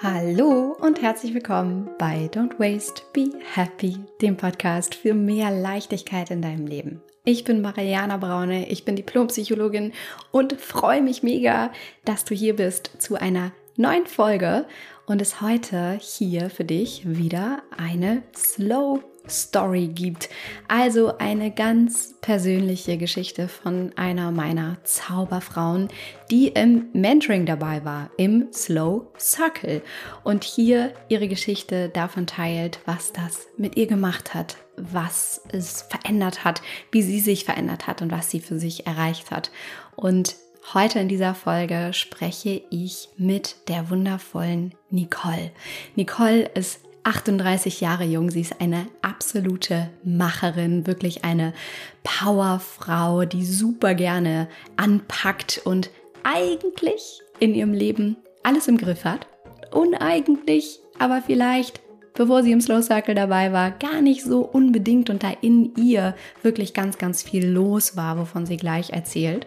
[0.00, 6.40] Hallo und herzlich willkommen bei Don't Waste, Be Happy, dem Podcast für mehr Leichtigkeit in
[6.40, 7.02] deinem Leben.
[7.24, 9.92] Ich bin Mariana Braune, ich bin Diplompsychologin
[10.30, 11.72] und freue mich mega,
[12.04, 14.66] dass du hier bist zu einer neuen Folge
[15.06, 20.28] und es heute hier für dich wieder eine Slow Story gibt.
[20.68, 25.88] Also eine ganz persönliche Geschichte von einer meiner Zauberfrauen,
[26.30, 29.82] die im Mentoring dabei war, im Slow Circle
[30.24, 36.44] und hier ihre Geschichte davon teilt, was das mit ihr gemacht hat, was es verändert
[36.44, 39.50] hat, wie sie sich verändert hat und was sie für sich erreicht hat.
[39.96, 40.36] Und
[40.74, 45.50] Heute in dieser Folge spreche ich mit der wundervollen Nicole.
[45.96, 48.30] Nicole ist 38 Jahre jung.
[48.30, 51.54] Sie ist eine absolute Macherin, wirklich eine
[52.02, 55.88] Powerfrau, die super gerne anpackt und
[56.22, 59.26] eigentlich in ihrem Leben alles im Griff hat.
[59.72, 61.80] Uneigentlich, aber vielleicht,
[62.12, 66.14] bevor sie im Slow Circle dabei war, gar nicht so unbedingt und da in ihr
[66.42, 69.46] wirklich ganz, ganz viel los war, wovon sie gleich erzählt.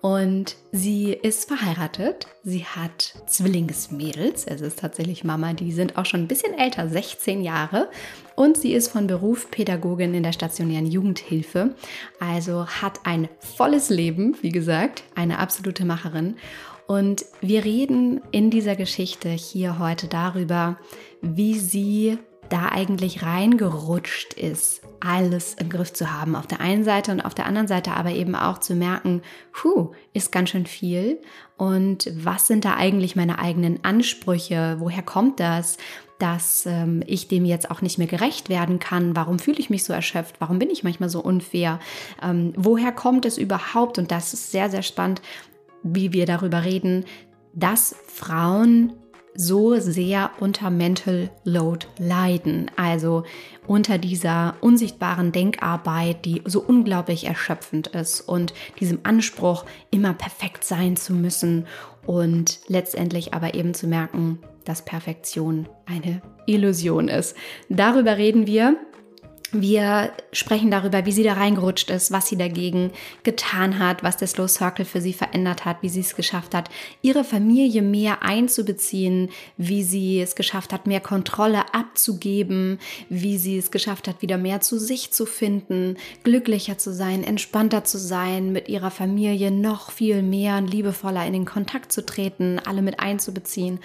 [0.00, 2.28] Und sie ist verheiratet.
[2.44, 4.46] Sie hat Zwillingsmädels.
[4.46, 5.54] Es ist tatsächlich Mama.
[5.54, 7.90] Die sind auch schon ein bisschen älter, 16 Jahre.
[8.36, 11.74] Und sie ist von Beruf Pädagogin in der stationären Jugendhilfe.
[12.20, 16.36] Also hat ein volles Leben, wie gesagt, eine absolute Macherin.
[16.86, 20.78] Und wir reden in dieser Geschichte hier heute darüber,
[21.20, 26.34] wie sie da eigentlich reingerutscht ist, alles im Griff zu haben.
[26.34, 29.92] Auf der einen Seite und auf der anderen Seite aber eben auch zu merken, puh,
[30.12, 31.20] ist ganz schön viel.
[31.56, 34.76] Und was sind da eigentlich meine eigenen Ansprüche?
[34.78, 35.76] Woher kommt das?
[36.18, 39.14] dass ähm, ich dem jetzt auch nicht mehr gerecht werden kann.
[39.14, 40.40] Warum fühle ich mich so erschöpft?
[40.40, 41.78] Warum bin ich manchmal so unfair?
[42.20, 43.98] Ähm, woher kommt es überhaupt?
[43.98, 45.22] Und das ist sehr, sehr spannend,
[45.84, 47.04] wie wir darüber reden,
[47.54, 48.94] dass Frauen
[49.40, 53.22] so sehr unter Mental Load leiden, also
[53.68, 60.96] unter dieser unsichtbaren Denkarbeit, die so unglaublich erschöpfend ist und diesem Anspruch, immer perfekt sein
[60.96, 61.68] zu müssen
[62.04, 67.36] und letztendlich aber eben zu merken, dass Perfektion eine Illusion ist.
[67.68, 68.76] Darüber reden wir
[69.50, 72.92] wir sprechen darüber, wie sie da reingerutscht ist, was sie dagegen
[73.22, 76.68] getan hat, was der Slow Circle für sie verändert hat, wie sie es geschafft hat,
[77.00, 83.70] ihre Familie mehr einzubeziehen, wie sie es geschafft hat, mehr Kontrolle abzugeben, wie sie es
[83.70, 88.68] geschafft hat, wieder mehr zu sich zu finden, glücklicher zu sein, entspannter zu sein, mit
[88.68, 93.80] ihrer Familie noch viel mehr und liebevoller in den Kontakt zu treten, alle mit einzubeziehen.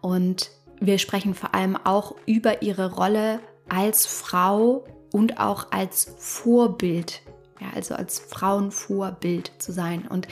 [0.00, 7.22] Und wir sprechen vor allem auch über ihre Rolle als Frau und auch als Vorbild,
[7.60, 10.06] ja, also als Frauenvorbild zu sein.
[10.08, 10.26] Und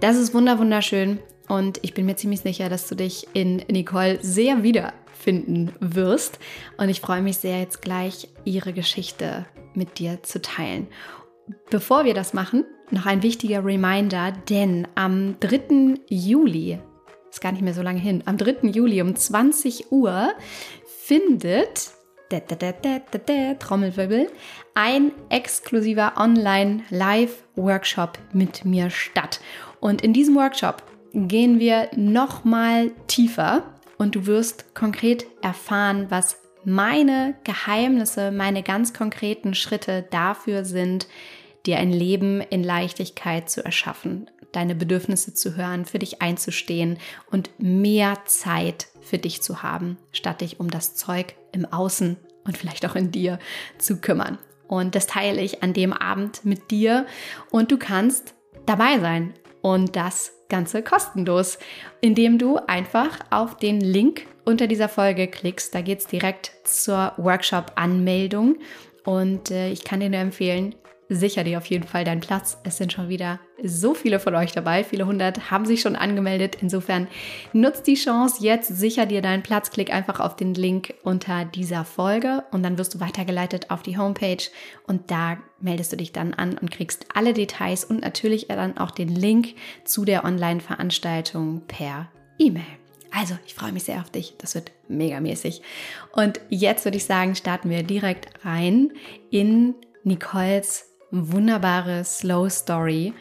[0.00, 1.18] das ist wunderschön
[1.48, 6.38] und ich bin mir ziemlich sicher, dass du dich in Nicole sehr wiederfinden wirst.
[6.78, 10.88] Und ich freue mich sehr, jetzt gleich ihre Geschichte mit dir zu teilen.
[11.70, 16.00] Bevor wir das machen, noch ein wichtiger Reminder, denn am 3.
[16.08, 16.78] Juli,
[17.30, 18.68] ist gar nicht mehr so lange hin, am 3.
[18.68, 20.32] Juli um 20 Uhr
[20.86, 21.92] findet
[23.58, 24.30] Trommelwirbel,
[24.74, 29.40] ein exklusiver Online-Live-Workshop mit mir statt.
[29.80, 30.82] Und in diesem Workshop
[31.12, 33.64] gehen wir nochmal tiefer
[33.98, 41.06] und du wirst konkret erfahren, was meine Geheimnisse, meine ganz konkreten Schritte dafür sind,
[41.66, 46.98] dir ein Leben in Leichtigkeit zu erschaffen, deine Bedürfnisse zu hören, für dich einzustehen
[47.30, 52.58] und mehr Zeit für dich zu haben, statt dich um das Zeug im Außen und
[52.58, 53.38] vielleicht auch in dir
[53.78, 54.38] zu kümmern.
[54.66, 57.06] Und das teile ich an dem Abend mit dir
[57.50, 58.34] und du kannst
[58.66, 61.58] dabei sein und das Ganze kostenlos,
[62.00, 65.74] indem du einfach auf den Link unter dieser Folge klickst.
[65.74, 68.56] Da geht es direkt zur Workshop-Anmeldung
[69.04, 70.74] und äh, ich kann dir nur empfehlen,
[71.14, 72.58] sicher dir auf jeden Fall deinen Platz.
[72.64, 74.84] Es sind schon wieder so viele von euch dabei.
[74.84, 76.56] Viele hundert haben sich schon angemeldet.
[76.60, 77.06] Insofern
[77.52, 79.70] nutzt die Chance jetzt, sicher dir deinen Platz.
[79.70, 83.98] Klick einfach auf den Link unter dieser Folge und dann wirst du weitergeleitet auf die
[83.98, 84.42] Homepage
[84.86, 88.90] und da meldest du dich dann an und kriegst alle Details und natürlich dann auch
[88.90, 89.54] den Link
[89.84, 92.64] zu der Online-Veranstaltung per E-Mail.
[93.14, 94.34] Also, ich freue mich sehr auf dich.
[94.38, 95.60] Das wird megamäßig.
[96.12, 98.92] Und jetzt würde ich sagen, starten wir direkt rein
[99.30, 103.12] in Nicoles wunderbare Slow Story.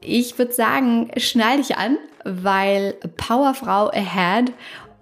[0.00, 4.52] Ich würde sagen, schnall dich an, weil Powerfrau ahead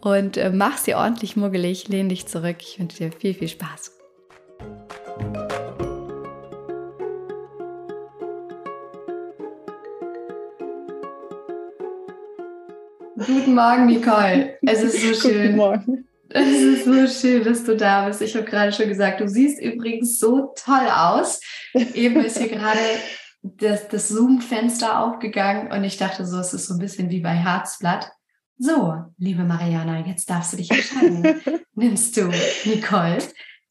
[0.00, 2.56] und äh, mach sie ordentlich muggelig, lehn dich zurück.
[2.60, 3.98] Ich wünsche dir viel, viel Spaß.
[13.26, 14.58] Guten Morgen, Nicole.
[14.62, 15.42] Es ist so schön.
[15.46, 16.08] Guten Morgen.
[16.34, 18.22] Es ist so schön, dass du da bist.
[18.22, 21.40] Ich habe gerade schon gesagt, du siehst übrigens so toll aus.
[21.94, 22.80] Eben ist hier gerade
[23.42, 27.34] das, das Zoom-Fenster aufgegangen und ich dachte so, es ist so ein bisschen wie bei
[27.34, 28.10] Herzblatt.
[28.56, 31.40] So, liebe Mariana, jetzt darfst du dich entscheiden.
[31.74, 32.30] Nimmst du
[32.64, 33.18] Nicole,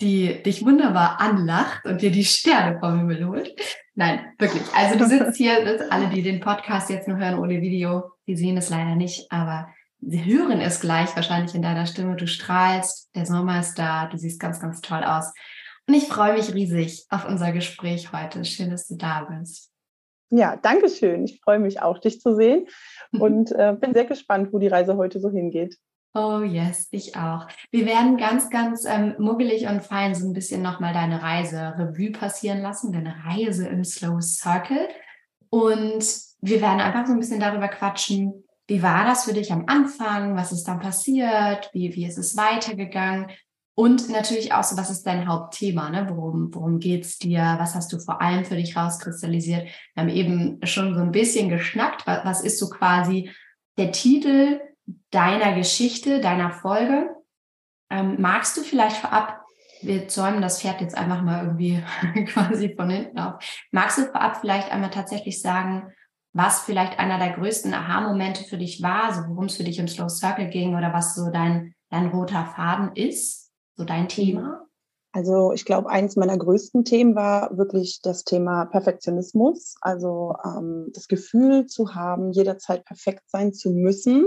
[0.02, 3.56] die dich wunderbar anlacht und dir die Sterne vom Himmel holt?
[3.96, 4.64] Nein, wirklich.
[4.76, 8.58] Also du sitzt hier, alle, die den Podcast jetzt nur hören ohne Video, die sehen
[8.58, 9.70] es leider nicht, aber
[10.02, 12.16] sie hören es gleich wahrscheinlich in deiner Stimme.
[12.16, 15.32] Du strahlst, der Sommer ist da, du siehst ganz, ganz toll aus.
[15.88, 18.44] Und ich freue mich riesig auf unser Gespräch heute.
[18.46, 19.72] Schön, dass du da bist.
[20.30, 21.26] Ja, danke schön.
[21.26, 22.68] Ich freue mich auch, dich zu sehen
[23.12, 25.78] und äh, bin sehr gespannt, wo die Reise heute so hingeht.
[26.14, 27.48] Oh yes, ich auch.
[27.72, 32.12] Wir werden ganz, ganz ähm, muggelig und fein so ein bisschen nochmal deine Reise Revue
[32.12, 34.90] passieren lassen, deine Reise im Slow Circle.
[35.50, 36.04] Und
[36.42, 40.38] wir werden einfach so ein bisschen darüber quatschen, wie war das für dich am Anfang?
[40.38, 41.70] Was ist dann passiert?
[41.74, 43.30] Wie, wie ist es weitergegangen?
[43.76, 45.90] Und natürlich auch so, was ist dein Hauptthema?
[45.90, 46.08] Ne?
[46.10, 47.58] Worum, worum geht es dir?
[47.60, 49.66] Was hast du vor allem für dich rauskristallisiert?
[49.66, 52.08] Wir haben eben schon so ein bisschen geschnackt.
[52.08, 53.30] Was, ist so quasi
[53.78, 54.62] der Titel
[55.10, 57.10] deiner Geschichte, deiner Folge?
[57.90, 59.42] Ähm, magst du vielleicht vorab,
[59.82, 61.84] wir zäumen das Pferd jetzt einfach mal irgendwie
[62.28, 65.92] quasi von hinten auf, magst du vorab vielleicht einmal tatsächlich sagen,
[66.34, 69.88] was vielleicht einer der größten Aha-Momente für dich war, so worum es für dich im
[69.88, 73.42] Slow Circle ging oder was so dein, dein roter Faden ist?
[73.82, 74.68] so dein Thema?
[75.14, 79.76] Also ich glaube, eins meiner größten Themen war wirklich das Thema Perfektionismus.
[79.82, 84.26] Also ähm, das Gefühl zu haben, jederzeit perfekt sein zu müssen.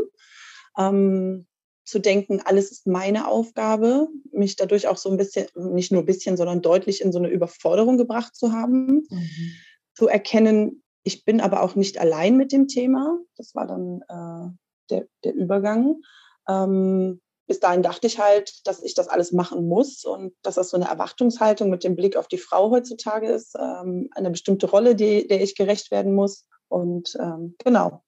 [0.76, 1.46] Ähm,
[1.86, 6.06] zu denken, alles ist meine Aufgabe, mich dadurch auch so ein bisschen, nicht nur ein
[6.06, 9.06] bisschen, sondern deutlich in so eine Überforderung gebracht zu haben.
[9.08, 9.52] Mhm.
[9.94, 13.18] Zu erkennen, ich bin aber auch nicht allein mit dem Thema.
[13.36, 14.50] Das war dann äh,
[14.90, 16.00] der, der Übergang.
[16.48, 20.70] Ähm, bis dahin dachte ich halt, dass ich das alles machen muss und dass das
[20.70, 24.94] so eine Erwartungshaltung mit dem Blick auf die Frau heutzutage ist, ähm, eine bestimmte Rolle,
[24.94, 26.46] die, der ich gerecht werden muss.
[26.68, 28.02] Und ähm, genau,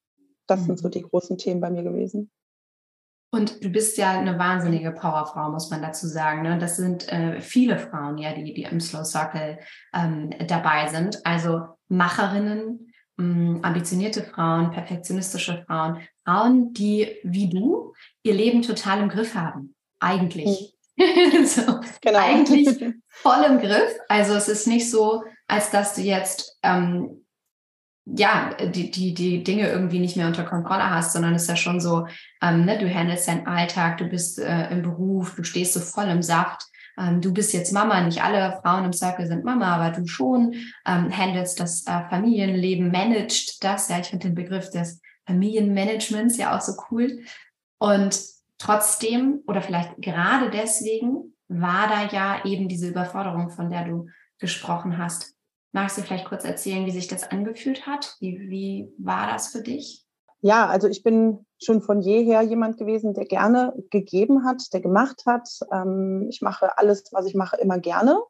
[0.47, 0.65] das mhm.
[0.65, 0.93] sind so mhm.
[0.93, 2.31] die großen Themen bei mir gewesen.
[3.31, 6.43] Und du bist ja eine wahnsinnige Powerfrau, muss man dazu sagen.
[6.43, 6.59] Ne?
[6.59, 9.59] Das sind äh, viele Frauen, ja, die, die im Slow Circle
[9.93, 11.27] ähm, dabei sind.
[11.27, 19.09] Also Macherinnen, mh, ambitionierte Frauen, perfektionistische Frauen, Frauen, die wie du ihr Leben total im
[19.09, 19.75] Griff haben.
[20.01, 20.75] Eigentlich.
[20.97, 21.47] Mhm.
[21.47, 22.19] so, genau.
[22.19, 22.69] Eigentlich
[23.09, 23.99] voll im Griff.
[24.09, 27.27] Also es ist nicht so, als dass du jetzt ähm,
[28.07, 31.57] ja, die, die, die Dinge irgendwie nicht mehr unter Kontrolle hast, sondern es ist ja
[31.57, 32.07] schon so,
[32.41, 36.07] ähm, ne, du handelst deinen Alltag, du bist äh, im Beruf, du stehst so voll
[36.07, 36.63] im Saft.
[36.99, 40.55] Ähm, du bist jetzt Mama, nicht alle Frauen im Circle sind Mama, aber du schon
[40.87, 43.89] ähm, handelst das äh, Familienleben, managst das.
[43.89, 47.21] Ja, ich finde den Begriff des Familienmanagements ja auch so cool.
[47.79, 48.19] Und
[48.59, 54.09] trotzdem oder vielleicht gerade deswegen war da ja eben diese Überforderung, von der du
[54.39, 55.35] gesprochen hast.
[55.73, 58.17] Magst du vielleicht kurz erzählen, wie sich das angefühlt hat?
[58.21, 60.06] Wie, wie war das für dich?
[60.41, 65.23] Ja, also ich bin schon von jeher jemand gewesen, der gerne gegeben hat, der gemacht
[65.27, 65.49] hat.
[65.73, 68.21] Ähm, ich mache alles, was ich mache, immer gerne.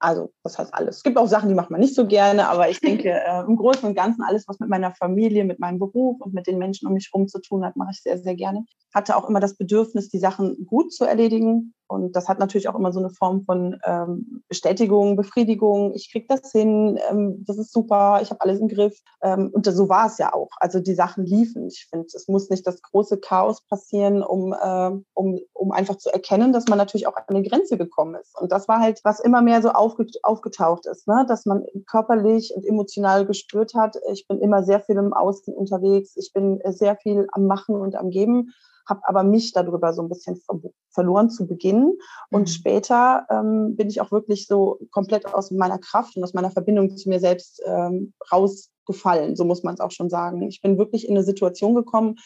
[0.00, 0.98] Also, das heißt alles.
[0.98, 3.56] Es gibt auch Sachen, die macht man nicht so gerne, aber ich denke, äh, im
[3.56, 6.86] Großen und Ganzen alles, was mit meiner Familie, mit meinem Beruf und mit den Menschen
[6.86, 8.64] um mich herum zu tun hat, mache ich sehr, sehr gerne.
[8.94, 11.74] Hatte auch immer das Bedürfnis, die Sachen gut zu erledigen.
[11.88, 15.94] Und das hat natürlich auch immer so eine Form von ähm, Bestätigung, Befriedigung.
[15.94, 19.00] Ich kriege das hin, ähm, das ist super, ich habe alles im Griff.
[19.22, 20.50] Ähm, und so war es ja auch.
[20.58, 21.68] Also die Sachen liefen.
[21.68, 26.12] Ich finde, es muss nicht das große Chaos passieren, um, äh, um, um einfach zu
[26.12, 28.38] erkennen, dass man natürlich auch an eine Grenze gekommen ist.
[28.38, 31.24] Und das war halt, was immer mehr so aufge aufgetaucht ist, ne?
[31.26, 36.16] dass man körperlich und emotional gespürt hat, ich bin immer sehr viel im Außen unterwegs,
[36.16, 38.52] ich bin sehr viel am Machen und am Geben
[38.88, 41.98] habe aber mich darüber so ein bisschen ver verloren zu Beginn.
[42.30, 42.46] Und mhm.
[42.46, 46.96] später ähm, bin ich auch wirklich so komplett aus meiner Kraft und aus meiner Verbindung
[46.96, 50.42] zu mir selbst ähm, rausgefallen, so muss man es auch schon sagen.
[50.48, 52.16] Ich bin wirklich in eine Situation gekommen,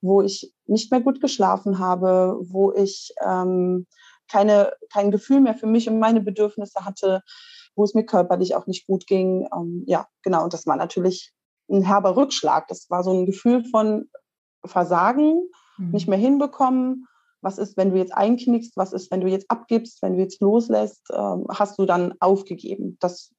[0.00, 3.86] wo ich nicht mehr gut geschlafen habe, wo ich ähm,
[4.30, 7.22] keine, kein Gefühl mehr für mich und meine Bedürfnisse hatte,
[7.74, 9.48] wo es mir körperlich auch nicht gut ging.
[9.54, 10.44] Ähm, ja, genau.
[10.44, 11.32] Und das war natürlich
[11.70, 12.68] ein herber Rückschlag.
[12.68, 14.10] Das war so ein Gefühl von
[14.64, 15.48] Versagen,
[15.78, 15.90] mhm.
[15.90, 17.06] nicht mehr hinbekommen.
[17.40, 18.76] Was ist, wenn du jetzt einknickst?
[18.76, 20.00] Was ist, wenn du jetzt abgibst?
[20.02, 21.02] Wenn du jetzt loslässt?
[21.12, 22.96] Ähm, hast du dann aufgegeben?
[23.00, 23.32] Das,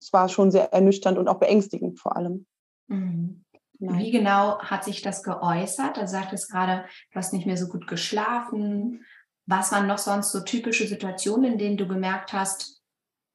[0.00, 2.46] das, war schon sehr ernüchternd und auch beängstigend vor allem.
[2.88, 3.44] Mhm.
[3.78, 5.96] Wie genau hat sich das geäußert?
[5.96, 9.04] Du sagtest gerade, du hast nicht mehr so gut geschlafen.
[9.46, 12.82] Was waren noch sonst so typische Situationen, in denen du gemerkt hast,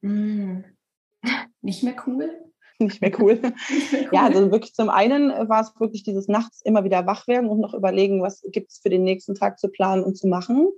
[0.02, 0.64] mh, hm,
[1.62, 2.51] nicht mehr cool?
[2.84, 3.40] Nicht mehr cool.
[4.12, 7.60] Ja, also wirklich zum einen war es wirklich dieses nachts immer wieder wach werden und
[7.60, 10.68] noch überlegen, was gibt es für den nächsten Tag zu planen und zu machen.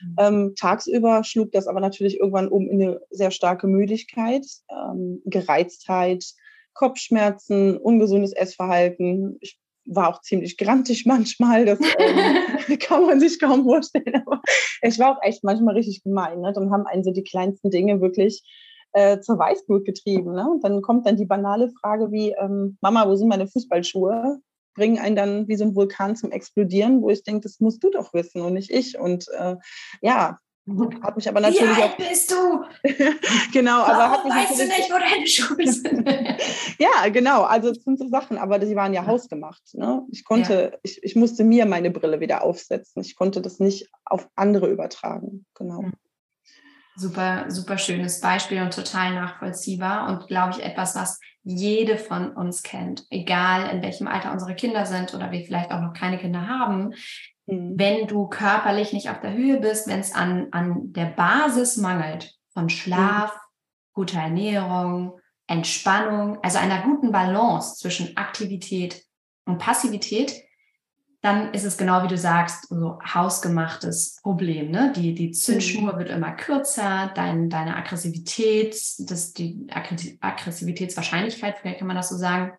[0.00, 0.16] Mhm.
[0.18, 6.24] Ähm, tagsüber schlug das aber natürlich irgendwann um in eine sehr starke Müdigkeit, ähm, Gereiztheit,
[6.74, 9.38] Kopfschmerzen, ungesundes Essverhalten.
[9.40, 14.22] Ich war auch ziemlich grantig manchmal, das ähm, kann man sich kaum vorstellen.
[14.26, 14.42] Aber
[14.82, 16.40] ich war auch echt manchmal richtig gemein.
[16.40, 16.52] Ne?
[16.52, 18.42] Dann haben einen so die kleinsten Dinge wirklich
[18.96, 20.32] äh, zur Weißglut getrieben.
[20.32, 20.48] Ne?
[20.50, 24.40] Und dann kommt dann die banale Frage wie, ähm, Mama, wo sind meine Fußballschuhe?
[24.74, 27.90] Bringen einen dann wie so ein Vulkan zum Explodieren, wo ich denke, das musst du
[27.90, 28.98] doch wissen und nicht ich.
[28.98, 29.56] Und äh,
[30.00, 30.38] ja,
[31.02, 32.64] hat mich aber natürlich Wie alt bist du?
[33.52, 36.08] genau, aber Warum hat mich weißt du nicht, wo deine Schuhe sind?
[36.78, 37.42] ja, genau.
[37.42, 39.62] Also es sind so Sachen, aber die waren ja hausgemacht.
[39.74, 40.02] Ne?
[40.10, 40.78] Ich konnte, ja.
[40.82, 43.02] ich, ich musste mir meine Brille wieder aufsetzen.
[43.02, 45.44] Ich konnte das nicht auf andere übertragen.
[45.54, 45.82] Genau.
[45.82, 45.92] Hm.
[46.96, 52.62] Super, super schönes Beispiel und total nachvollziehbar und glaube ich etwas, was jede von uns
[52.62, 56.48] kennt, egal in welchem Alter unsere Kinder sind oder wir vielleicht auch noch keine Kinder
[56.48, 56.94] haben.
[57.46, 57.74] Mhm.
[57.76, 62.34] Wenn du körperlich nicht auf der Höhe bist, wenn es an, an der Basis mangelt
[62.52, 63.40] von Schlaf, mhm.
[63.92, 69.04] guter Ernährung, Entspannung, also einer guten Balance zwischen Aktivität
[69.44, 70.34] und Passivität,
[71.22, 74.70] dann ist es genau wie du sagst, so hausgemachtes Problem.
[74.70, 74.92] Ne?
[74.94, 75.98] Die, die Zündschnur mhm.
[75.98, 79.66] wird immer kürzer, dein, deine Aggressivität, das, die
[80.20, 82.52] Aggressivitätswahrscheinlichkeit, vielleicht kann man das so sagen,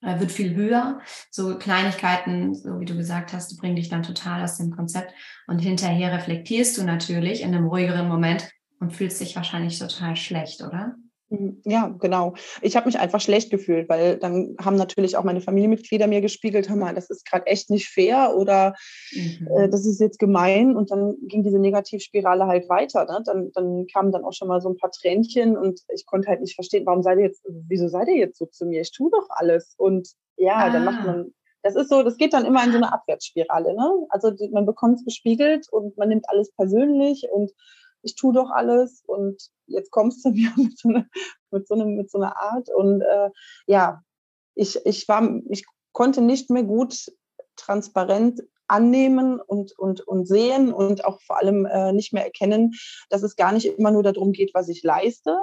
[0.00, 1.00] äh, wird viel höher.
[1.30, 5.12] So Kleinigkeiten, so wie du gesagt hast, bringen dich dann total aus dem Konzept.
[5.46, 8.48] Und hinterher reflektierst du natürlich in einem ruhigeren Moment
[8.80, 10.94] und fühlst dich wahrscheinlich total schlecht, oder?
[11.30, 12.34] Mhm, ja, genau.
[12.62, 16.68] Ich habe mich einfach schlecht gefühlt, weil dann haben natürlich auch meine Familienmitglieder mir gespiegelt,
[16.68, 18.74] hör mal, das ist gerade echt nicht fair oder
[19.12, 19.48] mhm.
[19.56, 20.74] äh, das ist jetzt gemein.
[20.74, 23.04] Und dann ging diese Negativspirale halt weiter.
[23.04, 23.22] Ne?
[23.26, 26.40] Dann, dann kamen dann auch schon mal so ein paar Tränchen und ich konnte halt
[26.40, 28.80] nicht verstehen, warum seid ihr jetzt, wieso seid ihr jetzt so zu mir?
[28.80, 29.74] Ich tue doch alles.
[29.76, 30.70] Und ja, ah.
[30.70, 31.06] dann macht ah.
[31.06, 33.74] man, das ist so, das geht dann immer in so eine Abwärtsspirale.
[33.74, 34.06] Ne?
[34.08, 37.50] Also man bekommt es gespiegelt und man nimmt alles persönlich und
[38.02, 41.06] ich tue doch alles und jetzt kommst du mir mit so, einer,
[41.50, 42.68] mit so, einem, mit so einer Art.
[42.74, 43.30] Und äh,
[43.66, 44.02] ja,
[44.54, 47.12] ich, ich, war, ich konnte nicht mehr gut
[47.56, 52.74] transparent annehmen und, und, und sehen und auch vor allem äh, nicht mehr erkennen,
[53.08, 55.38] dass es gar nicht immer nur darum geht, was ich leiste,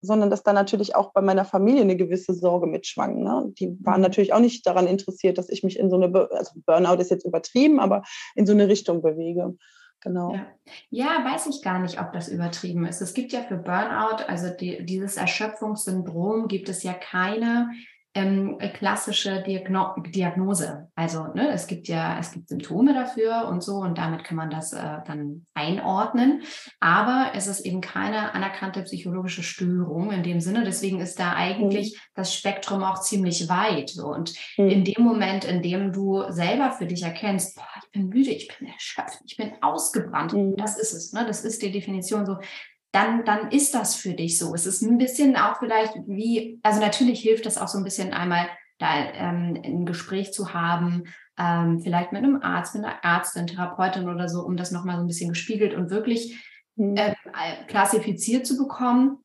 [0.00, 3.22] sondern dass da natürlich auch bei meiner Familie eine gewisse Sorge mitschwang.
[3.22, 3.52] Ne?
[3.58, 4.02] Die waren mhm.
[4.02, 7.24] natürlich auch nicht daran interessiert, dass ich mich in so eine, also Burnout ist jetzt
[7.24, 8.02] übertrieben, aber
[8.34, 9.56] in so eine Richtung bewege.
[10.02, 10.34] Genau.
[10.34, 10.46] Ja.
[10.90, 11.32] ja.
[11.32, 13.00] weiß ich gar nicht, ob das übertrieben ist.
[13.00, 17.70] Es gibt ja für Burnout, also die, dieses Erschöpfungssyndrom, gibt es ja keine
[18.14, 20.88] ähm, klassische Diagno Diagnose.
[20.94, 24.50] Also ne, es gibt ja, es gibt Symptome dafür und so und damit kann man
[24.50, 26.42] das äh, dann einordnen.
[26.78, 30.64] Aber es ist eben keine anerkannte psychologische Störung in dem Sinne.
[30.64, 32.00] Deswegen ist da eigentlich mhm.
[32.14, 33.88] das Spektrum auch ziemlich weit.
[33.88, 34.08] So.
[34.08, 34.68] Und mhm.
[34.68, 38.68] in dem Moment, in dem du selber für dich erkennst, boah, bin müde, ich bin
[38.68, 40.56] erschöpft, ich bin ausgebrannt, mhm.
[40.56, 41.12] das ist es.
[41.12, 41.24] Ne?
[41.26, 42.38] Das ist die Definition so
[42.92, 44.54] dann, dann ist das für dich so.
[44.54, 48.12] Es ist ein bisschen auch vielleicht wie, also natürlich hilft das auch so ein bisschen
[48.12, 51.04] einmal, da ähm, ein Gespräch zu haben,
[51.38, 55.02] ähm, vielleicht mit einem Arzt, mit einer Ärztin, Therapeutin oder so, um das nochmal so
[55.02, 56.38] ein bisschen gespiegelt und wirklich
[56.76, 57.14] äh,
[57.66, 59.18] klassifiziert zu bekommen.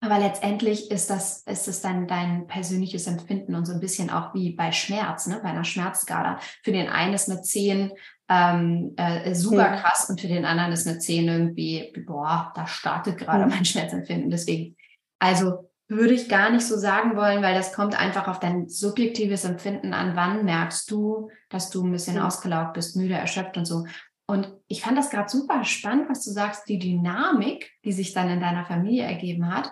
[0.00, 4.34] Aber letztendlich ist das, ist es dann dein persönliches Empfinden und so ein bisschen auch
[4.34, 5.38] wie bei Schmerz, ne?
[5.40, 6.40] bei einer Schmerzskala.
[6.64, 7.92] Für den einen ist eine 10
[8.28, 9.76] ähm, äh, super ja.
[9.76, 13.46] krass und für den anderen ist eine 10 irgendwie, boah, da startet gerade ja.
[13.46, 14.30] mein Schmerzempfinden.
[14.30, 14.76] Deswegen,
[15.18, 19.44] also würde ich gar nicht so sagen wollen, weil das kommt einfach auf dein subjektives
[19.44, 20.16] Empfinden an.
[20.16, 22.26] Wann merkst du, dass du ein bisschen ja.
[22.26, 23.84] ausgelaugt bist, müde, erschöpft und so.
[24.26, 28.30] Und ich fand das gerade super spannend, was du sagst, die Dynamik, die sich dann
[28.30, 29.70] in deiner Familie ergeben hat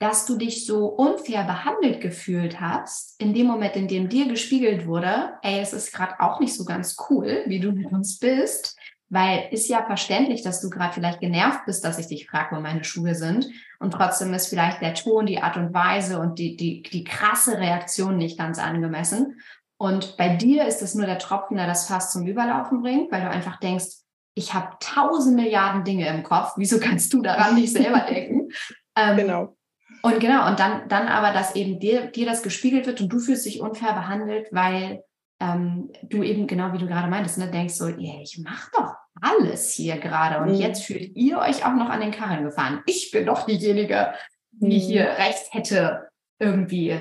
[0.00, 4.86] dass du dich so unfair behandelt gefühlt hast, in dem Moment, in dem dir gespiegelt
[4.86, 8.78] wurde, ey, es ist gerade auch nicht so ganz cool, wie du mit uns bist,
[9.10, 12.60] weil ist ja verständlich, dass du gerade vielleicht genervt bist, dass ich dich frage, wo
[12.60, 13.46] meine Schuhe sind.
[13.78, 17.58] Und trotzdem ist vielleicht der Ton, die Art und Weise und die, die, die krasse
[17.58, 19.40] Reaktion nicht ganz angemessen.
[19.76, 23.22] Und bei dir ist es nur der Tropfen, der das Fass zum Überlaufen bringt, weil
[23.22, 23.96] du einfach denkst,
[24.34, 26.52] ich habe tausend Milliarden Dinge im Kopf.
[26.56, 28.48] Wieso kannst du daran nicht selber denken?
[28.96, 29.56] Ähm, genau.
[30.02, 33.18] Und genau, und dann, dann aber, dass eben dir, dir das gespiegelt wird und du
[33.18, 35.02] fühlst dich unfair behandelt, weil
[35.40, 38.94] ähm, du eben, genau wie du gerade meintest, ne, denkst so, yeah, ich mache doch
[39.20, 40.60] alles hier gerade und mhm.
[40.60, 42.82] jetzt fühlt ihr euch auch noch an den Karren gefahren.
[42.86, 44.12] Ich bin doch diejenige,
[44.52, 44.80] die mhm.
[44.80, 47.00] hier recht hätte, irgendwie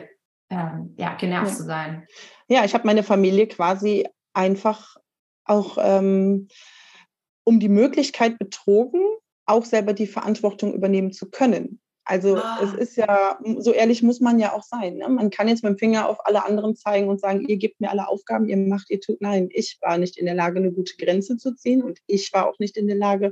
[0.49, 1.55] ähm, ja, genervt ja.
[1.55, 2.07] zu sein.
[2.47, 4.97] Ja, ich habe meine Familie quasi einfach
[5.45, 6.47] auch ähm,
[7.43, 9.01] um die Möglichkeit betrogen,
[9.45, 11.79] auch selber die Verantwortung übernehmen zu können.
[12.09, 12.59] Also ah.
[12.63, 14.97] es ist ja, so ehrlich muss man ja auch sein.
[14.97, 15.07] Ne?
[15.09, 17.91] Man kann jetzt mit dem Finger auf alle anderen zeigen und sagen, ihr gebt mir
[17.91, 19.21] alle Aufgaben, ihr macht, ihr tut.
[19.21, 22.49] Nein, ich war nicht in der Lage, eine gute Grenze zu ziehen und ich war
[22.49, 23.31] auch nicht in der Lage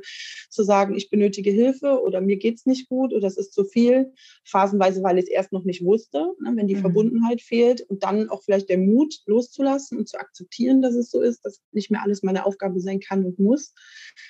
[0.51, 3.65] zu sagen, ich benötige Hilfe oder mir geht es nicht gut oder es ist zu
[3.65, 4.13] viel.
[4.45, 6.53] Phasenweise, weil ich es erst noch nicht wusste, ne?
[6.53, 6.81] wenn die mhm.
[6.81, 11.21] Verbundenheit fehlt und dann auch vielleicht der Mut loszulassen und zu akzeptieren, dass es so
[11.21, 13.73] ist, dass nicht mehr alles meine Aufgabe sein kann und muss.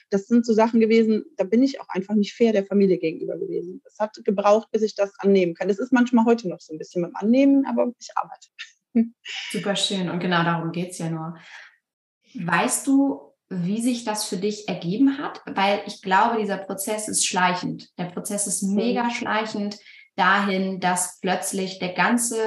[0.10, 3.38] Das sind so Sachen gewesen, da bin ich auch einfach nicht fair der Familie gegenüber
[3.38, 3.82] gewesen.
[3.84, 5.68] Das hat gebraucht, bis ich das annehmen kann.
[5.68, 8.48] Das ist manchmal heute noch so ein bisschen mit dem Annehmen, aber ich arbeite.
[9.52, 11.38] Super schön und genau darum geht es ja nur.
[12.34, 15.42] Weißt du, wie sich das für dich ergeben hat?
[15.46, 17.90] Weil ich glaube, dieser Prozess ist schleichend.
[17.98, 19.12] Der Prozess ist mega mhm.
[19.12, 19.80] schleichend
[20.16, 22.38] dahin, dass plötzlich der ganze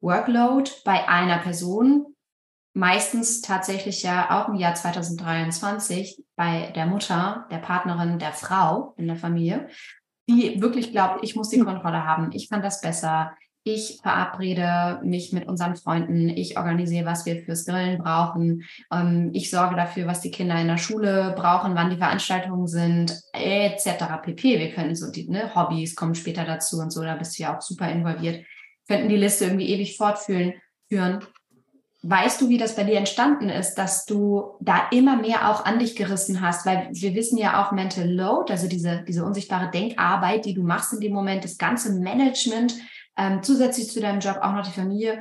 [0.00, 2.14] Workload bei einer Person,
[2.74, 9.06] meistens tatsächlich ja auch im Jahr 2023 bei der Mutter, der Partnerin, der Frau in
[9.06, 9.68] der Familie,
[10.28, 11.56] die wirklich glaubt, ich muss die.
[11.60, 13.32] Kontrolle haben, ich kann das besser,
[13.64, 19.50] ich verabrede mich mit unseren Freunden, ich organisiere, was wir fürs Grillen brauchen, ähm, ich
[19.50, 24.22] sorge dafür, was die Kinder in der Schule brauchen, wann die Veranstaltungen sind, etc.
[24.22, 24.60] pp.
[24.60, 27.56] Wir können so die ne, Hobbys kommen später dazu und so, da bist du ja
[27.56, 28.46] auch super involviert.
[28.86, 30.54] Könnten die Liste irgendwie ewig fortführen.
[32.08, 35.80] Weißt du, wie das bei dir entstanden ist, dass du da immer mehr auch an
[35.80, 36.64] dich gerissen hast?
[36.64, 40.92] Weil wir wissen ja auch Mental Load, also diese, diese unsichtbare Denkarbeit, die du machst
[40.92, 42.74] in dem Moment, das ganze Management,
[43.16, 45.20] ähm, zusätzlich zu deinem Job auch noch die Familie,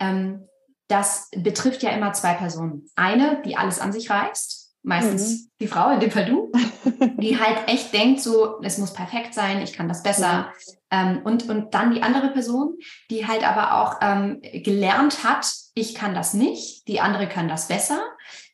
[0.00, 0.48] ähm,
[0.88, 2.86] das betrifft ja immer zwei Personen.
[2.96, 5.48] Eine, die alles an sich reißt, meistens mhm.
[5.60, 6.52] die Frau, in dem Fall du,
[7.18, 10.52] die halt echt denkt, so, es muss perfekt sein, ich kann das besser.
[10.90, 12.76] Ähm, und, und dann die andere Person,
[13.10, 17.66] die halt aber auch ähm, gelernt hat, ich kann das nicht, die andere kann das
[17.66, 18.00] besser.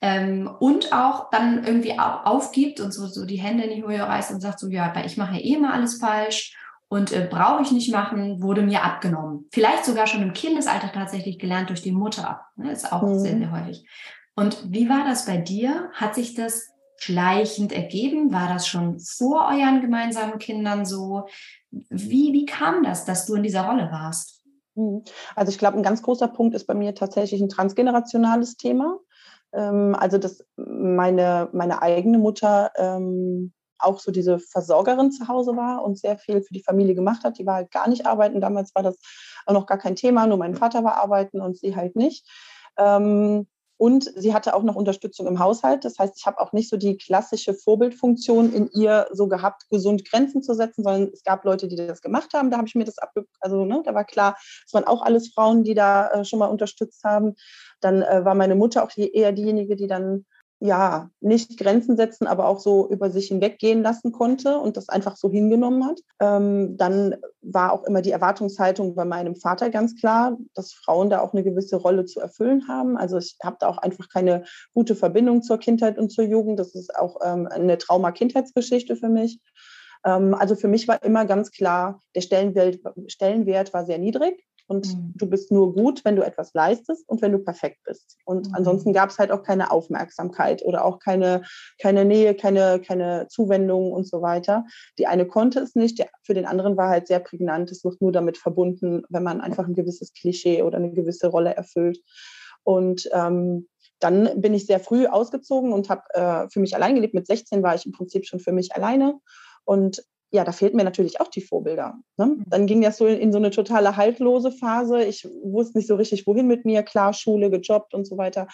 [0.01, 4.01] Ähm, und auch dann irgendwie auch aufgibt und so, so die Hände in die Höhe
[4.01, 6.57] reißt und sagt so, ja, ich mache ja eh immer alles falsch
[6.89, 9.47] und äh, brauche ich nicht machen, wurde mir abgenommen.
[9.53, 12.47] Vielleicht sogar schon im Kindesalter tatsächlich gelernt durch die Mutter.
[12.57, 13.19] Ne, ist auch mhm.
[13.19, 13.85] sehr, sehr häufig.
[14.35, 15.91] Und wie war das bei dir?
[15.93, 18.33] Hat sich das schleichend ergeben?
[18.33, 21.27] War das schon vor euren gemeinsamen Kindern so?
[21.71, 24.43] Wie, wie kam das, dass du in dieser Rolle warst?
[24.75, 25.03] Mhm.
[25.35, 28.99] Also ich glaube, ein ganz großer Punkt ist bei mir tatsächlich ein transgenerationales Thema.
[29.53, 35.83] Ähm, also dass meine, meine eigene Mutter ähm, auch so diese Versorgerin zu Hause war
[35.83, 37.39] und sehr viel für die Familie gemacht hat.
[37.39, 38.41] Die war halt gar nicht arbeiten.
[38.41, 38.99] Damals war das
[39.47, 40.27] auch noch gar kein Thema.
[40.27, 42.29] Nur mein Vater war arbeiten und sie halt nicht.
[42.77, 43.47] Ähm,
[43.81, 45.87] und sie hatte auch noch Unterstützung im Haushalt.
[45.87, 50.05] Das heißt, ich habe auch nicht so die klassische Vorbildfunktion in ihr so gehabt, gesund
[50.05, 52.51] Grenzen zu setzen, sondern es gab Leute, die das gemacht haben.
[52.51, 53.25] Da habe ich mir das abge...
[53.41, 56.49] Also, ne, da war klar, es waren auch alles Frauen, die da äh, schon mal
[56.49, 57.37] unterstützt haben.
[57.81, 60.27] Dann äh, war meine Mutter auch die, eher diejenige, die dann
[60.63, 65.17] ja, nicht Grenzen setzen, aber auch so über sich hinweggehen lassen konnte und das einfach
[65.17, 66.01] so hingenommen hat.
[66.21, 71.23] Ähm, dann war auch immer die Erwartungshaltung bei meinem Vater ganz klar, dass Frauen da
[71.23, 72.99] auch eine gewisse Rolle zu erfüllen haben.
[72.99, 74.45] Also ich habe da auch einfach keine
[74.75, 76.61] gute Verbindung zur Kindheit und zur Jugend.
[76.61, 79.41] Das ist auch ähm, eine Trauma-Kindheitsgeschichte für mich.
[80.05, 84.45] Ähm, also für mich war immer ganz klar, der Stellenwert, Stellenwert war sehr niedrig.
[84.71, 85.15] Und mhm.
[85.17, 88.17] du bist nur gut, wenn du etwas leistest und wenn du perfekt bist.
[88.25, 88.55] Und mhm.
[88.55, 91.43] ansonsten gab es halt auch keine Aufmerksamkeit oder auch keine,
[91.83, 94.65] keine Nähe, keine, keine Zuwendung und so weiter.
[94.97, 97.73] Die eine konnte es nicht, für den anderen war halt sehr prägnant.
[97.73, 101.57] Es wird nur damit verbunden, wenn man einfach ein gewisses Klischee oder eine gewisse Rolle
[101.57, 101.99] erfüllt.
[102.63, 103.67] Und ähm,
[103.99, 107.15] dann bin ich sehr früh ausgezogen und habe äh, für mich allein gelebt.
[107.15, 109.19] Mit 16 war ich im Prinzip schon für mich alleine
[109.65, 111.99] und ja, da fehlten mir natürlich auch die Vorbilder.
[112.17, 112.27] Ne?
[112.27, 112.45] Mhm.
[112.47, 115.05] Dann ging das so in, in, so eine totale haltlose Phase.
[115.05, 116.83] Ich wusste nicht so richtig, wohin mit mir.
[116.83, 118.47] Klar, Schule, gejobbt und so weiter.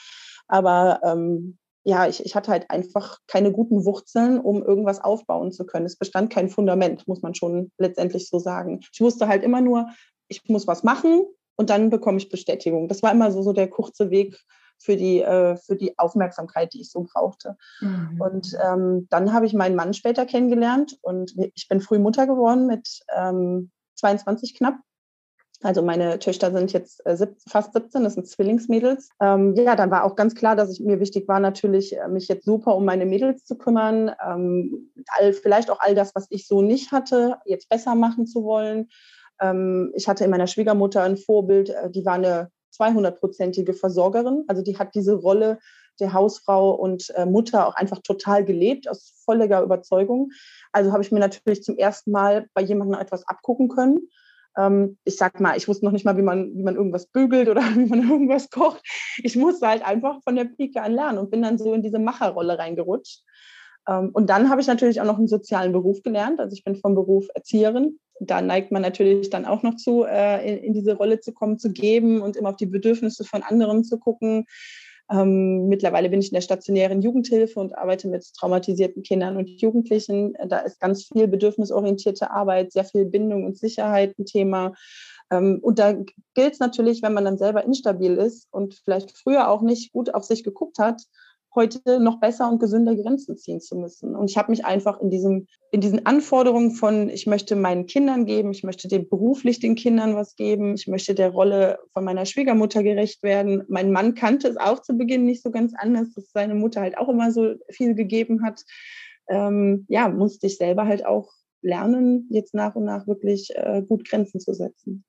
[0.48, 5.66] Aber ähm, ja, ich, ich hatte halt einfach keine guten Wurzeln, um irgendwas aufbauen zu
[5.66, 5.86] können.
[5.86, 8.80] Es bestand kein Fundament, muss man schon letztendlich so sagen.
[8.92, 9.88] Ich wusste halt immer nur,
[10.28, 11.24] ich muss was machen
[11.56, 12.88] und dann bekomme ich Bestätigung.
[12.88, 14.36] Das war immer so, so der kurze Weg
[14.78, 17.56] für die, äh, für die Aufmerksamkeit, die ich so brauchte.
[17.80, 18.20] Mhm.
[18.20, 22.66] Und ähm, dann habe ich meinen Mann später kennengelernt und ich bin früh Mutter geworden
[22.66, 24.76] mit ähm, 22 knapp.
[25.62, 27.16] Also meine Töchter sind jetzt äh,
[27.48, 29.08] fast 17, das sind Zwillingsmädels.
[29.20, 32.28] Ähm, ja, dann war auch ganz klar, dass ich mir wichtig war, natürlich äh, mich
[32.28, 36.46] jetzt super um meine Mädels zu kümmern, ähm, all, vielleicht auch all das, was ich
[36.46, 38.90] so nicht hatte, jetzt besser machen zu wollen.
[39.40, 44.44] Ähm, ich hatte in meiner Schwiegermutter ein Vorbild, äh, die war eine 200-prozentige Versorgerin.
[44.48, 45.58] Also die hat diese Rolle
[46.00, 50.30] der Hausfrau und äh, Mutter auch einfach total gelebt, aus voller Überzeugung.
[50.72, 54.08] Also habe ich mir natürlich zum ersten Mal bei jemandem etwas abgucken können.
[54.56, 57.48] Ähm, ich sag mal, ich wusste noch nicht mal, wie man, wie man irgendwas bügelt
[57.48, 58.82] oder wie man irgendwas kocht.
[59.22, 61.98] Ich musste halt einfach von der Pike an lernen und bin dann so in diese
[61.98, 63.22] Macherrolle reingerutscht.
[63.88, 66.40] Ähm, und dann habe ich natürlich auch noch einen sozialen Beruf gelernt.
[66.40, 67.98] Also ich bin vom Beruf Erzieherin.
[68.20, 71.70] Da neigt man natürlich dann auch noch zu, äh, in, diese Rolle zu kommen, zu
[71.70, 74.46] geben und immer auf die Bedürfnisse von anderen zu gucken.
[75.10, 80.32] Ähm, mittlerweile bin ich in der stationären Jugendhilfe und arbeite mit traumatisierten Kindern und Jugendlichen.
[80.48, 84.74] Da ist ganz viel bedürfnisorientierte Arbeit, sehr viel Bindung und Sicherheit ein Thema.
[85.30, 85.92] Ähm, und da
[86.34, 90.14] gilt es natürlich, wenn man dann selber instabil ist und vielleicht früher auch nicht gut
[90.14, 91.02] auf sich geguckt hat,
[91.56, 94.14] heute noch besser und gesünder Grenzen ziehen zu müssen.
[94.14, 98.26] Und ich habe mich einfach in diesem, in diesen Anforderungen von, ich möchte meinen Kindern
[98.26, 102.26] geben, ich möchte dem beruflich den Kindern was geben, ich möchte der Rolle von meiner
[102.26, 103.64] Schwiegermutter gerecht werden.
[103.68, 106.98] Mein Mann kannte es auch zu Beginn nicht so ganz anders, dass seine Mutter halt
[106.98, 108.62] auch immer so viel gegeben hat.
[109.28, 114.08] Ähm, ja, musste ich selber halt auch lernen, jetzt nach und nach wirklich äh, gut
[114.08, 115.04] Grenzen zu setzen.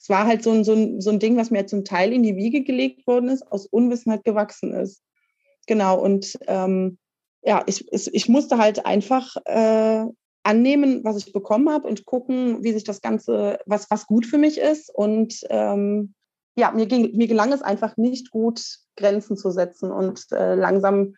[0.00, 2.22] Es war halt so ein, so, ein, so ein Ding, was mir zum Teil in
[2.22, 5.02] die Wiege gelegt worden ist, aus Unwissenheit gewachsen ist.
[5.66, 6.98] Genau, und ähm,
[7.42, 10.04] ja, ich, ich musste halt einfach äh,
[10.42, 14.38] annehmen, was ich bekommen habe und gucken, wie sich das Ganze, was, was gut für
[14.38, 14.94] mich ist.
[14.94, 16.14] Und ähm,
[16.56, 18.62] ja, mir, ging, mir gelang es einfach nicht gut,
[18.96, 21.16] Grenzen zu setzen und äh, langsam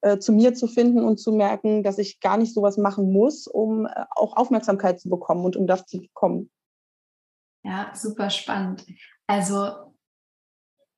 [0.00, 3.46] äh, zu mir zu finden und zu merken, dass ich gar nicht sowas machen muss,
[3.46, 6.50] um äh, auch Aufmerksamkeit zu bekommen und um das zu bekommen.
[7.64, 8.86] Ja, super spannend.
[9.26, 9.92] Also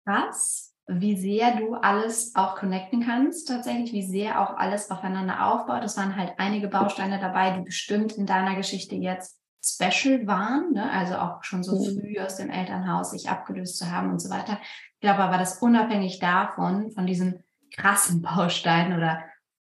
[0.05, 5.85] was wie sehr du alles auch connecten kannst, tatsächlich, wie sehr auch alles aufeinander aufbaut.
[5.85, 10.91] Es waren halt einige Bausteine dabei, die bestimmt in deiner Geschichte jetzt special waren, ne?
[10.91, 12.01] also auch schon so mhm.
[12.01, 14.59] früh aus dem Elternhaus sich abgelöst zu haben und so weiter.
[14.95, 17.45] Ich glaube aber, dass unabhängig davon, von diesen
[17.77, 19.23] krassen Bausteinen oder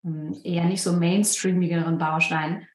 [0.04, 2.66] hm, eher nicht so mainstreamigeren Bausteinen,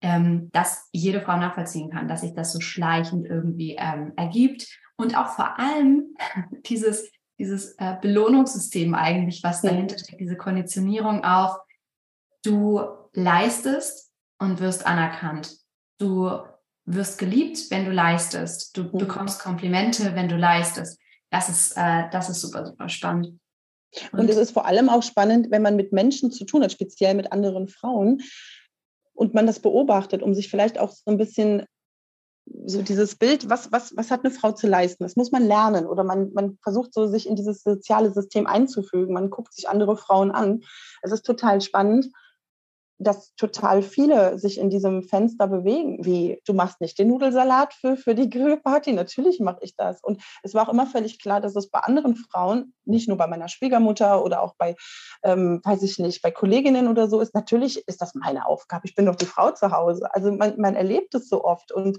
[0.00, 4.66] ähm, dass jede Frau nachvollziehen kann, dass sich das so schleichend irgendwie ähm, ergibt.
[4.96, 6.16] Und auch vor allem
[6.66, 7.10] dieses
[7.42, 11.56] dieses äh, Belohnungssystem eigentlich, was dahinter steckt, diese Konditionierung auf,
[12.44, 12.82] du
[13.14, 15.56] leistest und wirst anerkannt.
[15.98, 16.38] Du
[16.84, 18.76] wirst geliebt, wenn du leistest.
[18.76, 18.98] Du mhm.
[18.98, 21.00] bekommst Komplimente, wenn du leistest.
[21.30, 23.38] Das ist, äh, das ist super, super spannend.
[24.12, 26.70] Und, und es ist vor allem auch spannend, wenn man mit Menschen zu tun hat,
[26.70, 28.22] speziell mit anderen Frauen,
[29.14, 31.64] und man das beobachtet, um sich vielleicht auch so ein bisschen
[32.66, 35.04] so dieses Bild, was, was, was hat eine Frau zu leisten?
[35.04, 39.14] Das muss man lernen oder man, man versucht so, sich in dieses soziale System einzufügen.
[39.14, 40.62] Man guckt sich andere Frauen an.
[41.02, 42.08] Es ist total spannend,
[43.02, 47.96] dass total viele sich in diesem Fenster bewegen, wie du machst nicht den Nudelsalat für,
[47.96, 50.02] für die Grillparty, natürlich mache ich das.
[50.02, 53.26] Und es war auch immer völlig klar, dass es bei anderen Frauen, nicht nur bei
[53.26, 54.76] meiner Schwiegermutter oder auch bei,
[55.22, 58.86] ähm, weiß ich nicht, bei Kolleginnen oder so ist, natürlich ist das meine Aufgabe.
[58.86, 60.12] Ich bin doch die Frau zu Hause.
[60.14, 61.98] Also man, man erlebt es so oft und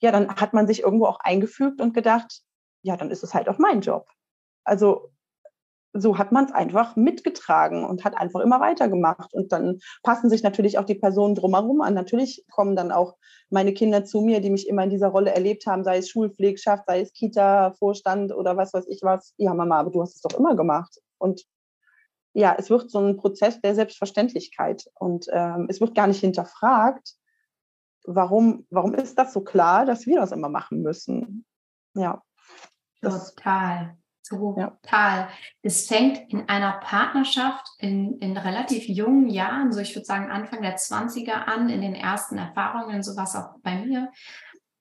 [0.00, 2.40] ja, dann hat man sich irgendwo auch eingefügt und gedacht,
[2.82, 4.08] ja, dann ist es halt auch mein Job.
[4.64, 5.10] Also
[5.92, 9.34] so hat man es einfach mitgetragen und hat einfach immer weitergemacht.
[9.34, 11.94] Und dann passen sich natürlich auch die Personen drumherum an.
[11.94, 13.16] Natürlich kommen dann auch
[13.50, 16.84] meine Kinder zu mir, die mich immer in dieser Rolle erlebt haben, sei es Schulpflegschaft,
[16.86, 19.34] sei es Kita, Vorstand oder was weiß ich was.
[19.36, 21.00] Ja, Mama, aber du hast es doch immer gemacht.
[21.18, 21.44] Und
[22.32, 27.14] ja, es wird so ein Prozess der Selbstverständlichkeit und ähm, es wird gar nicht hinterfragt,
[28.04, 31.44] warum, warum ist das so klar, dass wir das immer machen müssen?
[31.94, 32.22] Ja.
[33.02, 33.96] Total.
[34.30, 35.18] Total.
[35.18, 35.28] Ja.
[35.62, 40.62] Es fängt in einer Partnerschaft in, in relativ jungen Jahren, so ich würde sagen Anfang
[40.62, 44.10] der 20er an, in den ersten Erfahrungen, sowas auch bei mir,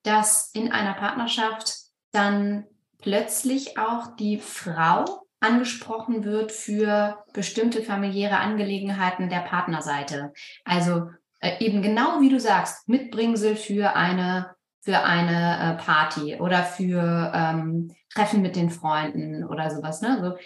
[0.03, 1.73] dass in einer Partnerschaft
[2.12, 2.65] dann
[2.99, 10.33] plötzlich auch die Frau angesprochen wird für bestimmte familiäre Angelegenheiten der Partnerseite.
[10.65, 11.09] Also
[11.39, 17.32] äh, eben genau wie du sagst, Mitbringsel für eine, für eine äh, Party oder für
[17.36, 20.02] ähm, Treffen mit den Freunden oder sowas.
[20.02, 20.18] Ne?
[20.18, 20.38] Also,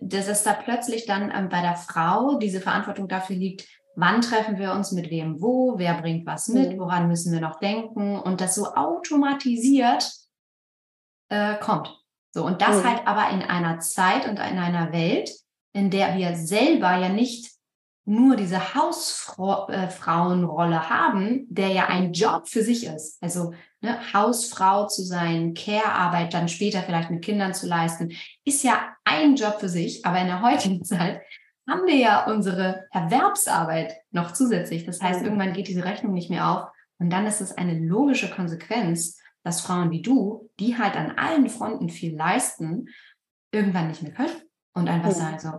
[0.00, 4.58] dass es da plötzlich dann ähm, bei der Frau diese Verantwortung dafür liegt, wann treffen
[4.58, 6.80] wir uns mit wem wo, wer bringt was mit, mhm.
[6.80, 10.10] woran müssen wir noch denken und das so automatisiert
[11.28, 11.96] äh, kommt.
[12.32, 12.88] So, und das mhm.
[12.88, 15.30] halt aber in einer Zeit und in einer Welt,
[15.72, 17.52] in der wir selber ja nicht
[18.10, 23.22] nur diese Hausfrauenrolle äh, haben, der ja ein Job für sich ist.
[23.22, 28.10] Also ne, Hausfrau zu sein, Care-Arbeit dann später vielleicht mit Kindern zu leisten,
[28.44, 30.04] ist ja ein Job für sich.
[30.04, 31.20] Aber in der heutigen Zeit
[31.68, 34.84] haben wir ja unsere Erwerbsarbeit noch zusätzlich.
[34.84, 36.64] Das heißt, irgendwann geht diese Rechnung nicht mehr auf.
[36.98, 41.48] Und dann ist es eine logische Konsequenz, dass Frauen wie du, die halt an allen
[41.48, 42.88] Fronten viel leisten,
[43.52, 44.42] irgendwann nicht mehr können
[44.74, 45.52] und einfach sagen so,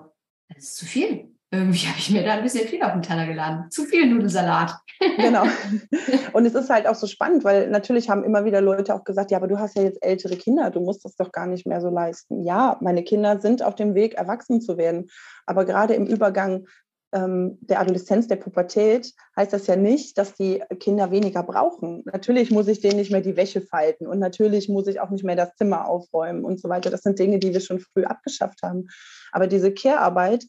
[0.50, 3.28] das ist zu viel irgendwie habe ich mir da ein bisschen viel auf den Teller
[3.28, 3.70] geladen.
[3.70, 4.74] Zu viel Nudelsalat.
[5.18, 5.44] genau.
[6.34, 9.32] Und es ist halt auch so spannend, weil natürlich haben immer wieder Leute auch gesagt,
[9.32, 11.82] ja, aber du hast ja jetzt ältere Kinder, du musst das doch gar nicht mehr
[11.82, 12.44] so leisten.
[12.44, 15.10] Ja, meine Kinder sind auf dem Weg, erwachsen zu werden.
[15.46, 16.68] Aber gerade im Übergang
[17.14, 22.04] ähm, der Adoleszenz, der Pubertät, heißt das ja nicht, dass die Kinder weniger brauchen.
[22.06, 25.26] Natürlich muss ich denen nicht mehr die Wäsche falten und natürlich muss ich auch nicht
[25.26, 26.90] mehr das Zimmer aufräumen und so weiter.
[26.90, 28.88] Das sind Dinge, die wir schon früh abgeschafft haben.
[29.34, 30.46] Aber diese Care-Arbeit,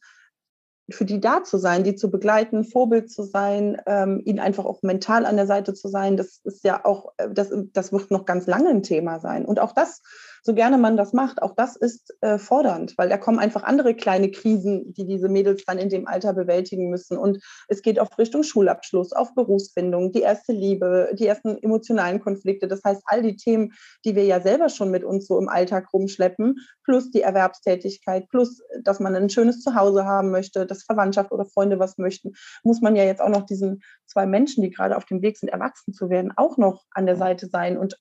[0.90, 4.82] für die da zu sein, die zu begleiten, Vorbild zu sein, ähm, ihnen einfach auch
[4.82, 8.24] mental an der Seite zu sein, das ist ja auch, äh, das, das wird noch
[8.24, 9.44] ganz lange ein Thema sein.
[9.44, 10.02] Und auch das
[10.42, 13.94] so gerne man das macht, auch das ist äh, fordernd, weil da kommen einfach andere
[13.94, 17.16] kleine Krisen, die diese Mädels dann in dem Alter bewältigen müssen.
[17.16, 22.66] Und es geht auf Richtung Schulabschluss, auf Berufsfindung, die erste Liebe, die ersten emotionalen Konflikte.
[22.66, 23.72] Das heißt, all die Themen,
[24.04, 28.60] die wir ja selber schon mit uns so im Alltag rumschleppen, plus die Erwerbstätigkeit, plus,
[28.82, 32.32] dass man ein schönes Zuhause haben möchte, dass Verwandtschaft oder Freunde was möchten,
[32.64, 35.50] muss man ja jetzt auch noch diesen zwei Menschen, die gerade auf dem Weg sind,
[35.50, 37.96] erwachsen zu werden, auch noch an der Seite sein und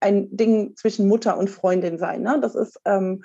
[0.00, 2.22] ein Ding zwischen Mutter und Freundin sein.
[2.22, 2.38] Ne?
[2.40, 3.22] Das ist ähm,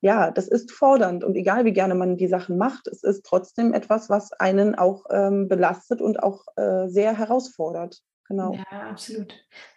[0.00, 3.72] ja, das ist fordernd und egal wie gerne man die Sachen macht, es ist trotzdem
[3.72, 8.02] etwas, was einen auch ähm, belastet und auch äh, sehr herausfordert.
[8.28, 8.54] Genau.
[8.54, 9.34] Ja, absolut.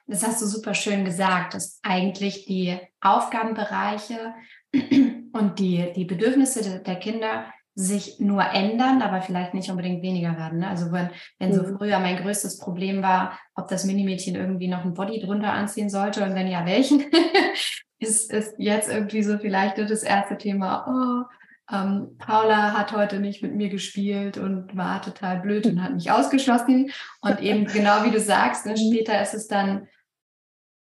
[0.07, 4.33] Das hast du super schön gesagt, dass eigentlich die Aufgabenbereiche
[4.73, 7.45] und die, die Bedürfnisse der Kinder
[7.79, 10.59] sich nur ändern, aber vielleicht nicht unbedingt weniger werden.
[10.59, 10.67] Ne?
[10.67, 11.77] Also wenn, wenn so mhm.
[11.77, 16.23] früher mein größtes Problem war, ob das Minimädchen irgendwie noch ein Body drunter anziehen sollte
[16.25, 17.05] und wenn ja, welchen,
[17.99, 23.41] ist, ist jetzt irgendwie so vielleicht das erste Thema, oh, ähm, Paula hat heute nicht
[23.41, 26.91] mit mir gespielt und war total blöd und hat mich ausgeschlossen.
[27.21, 28.91] Und eben genau wie du sagst, ne, mhm.
[28.91, 29.87] später ist es dann,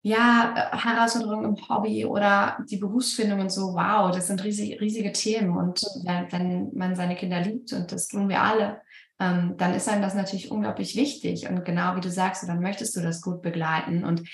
[0.04, 5.12] ja, äh, Herausforderungen im Hobby oder die Berufsfindung und so, wow, das sind riesig, riesige
[5.12, 5.56] Themen.
[5.56, 8.82] Und wenn, wenn man seine Kinder liebt, und das tun wir alle,
[9.20, 11.48] ähm, dann ist einem das natürlich unglaublich wichtig.
[11.48, 14.04] Und genau wie du sagst, dann möchtest du das gut begleiten.
[14.04, 14.28] Und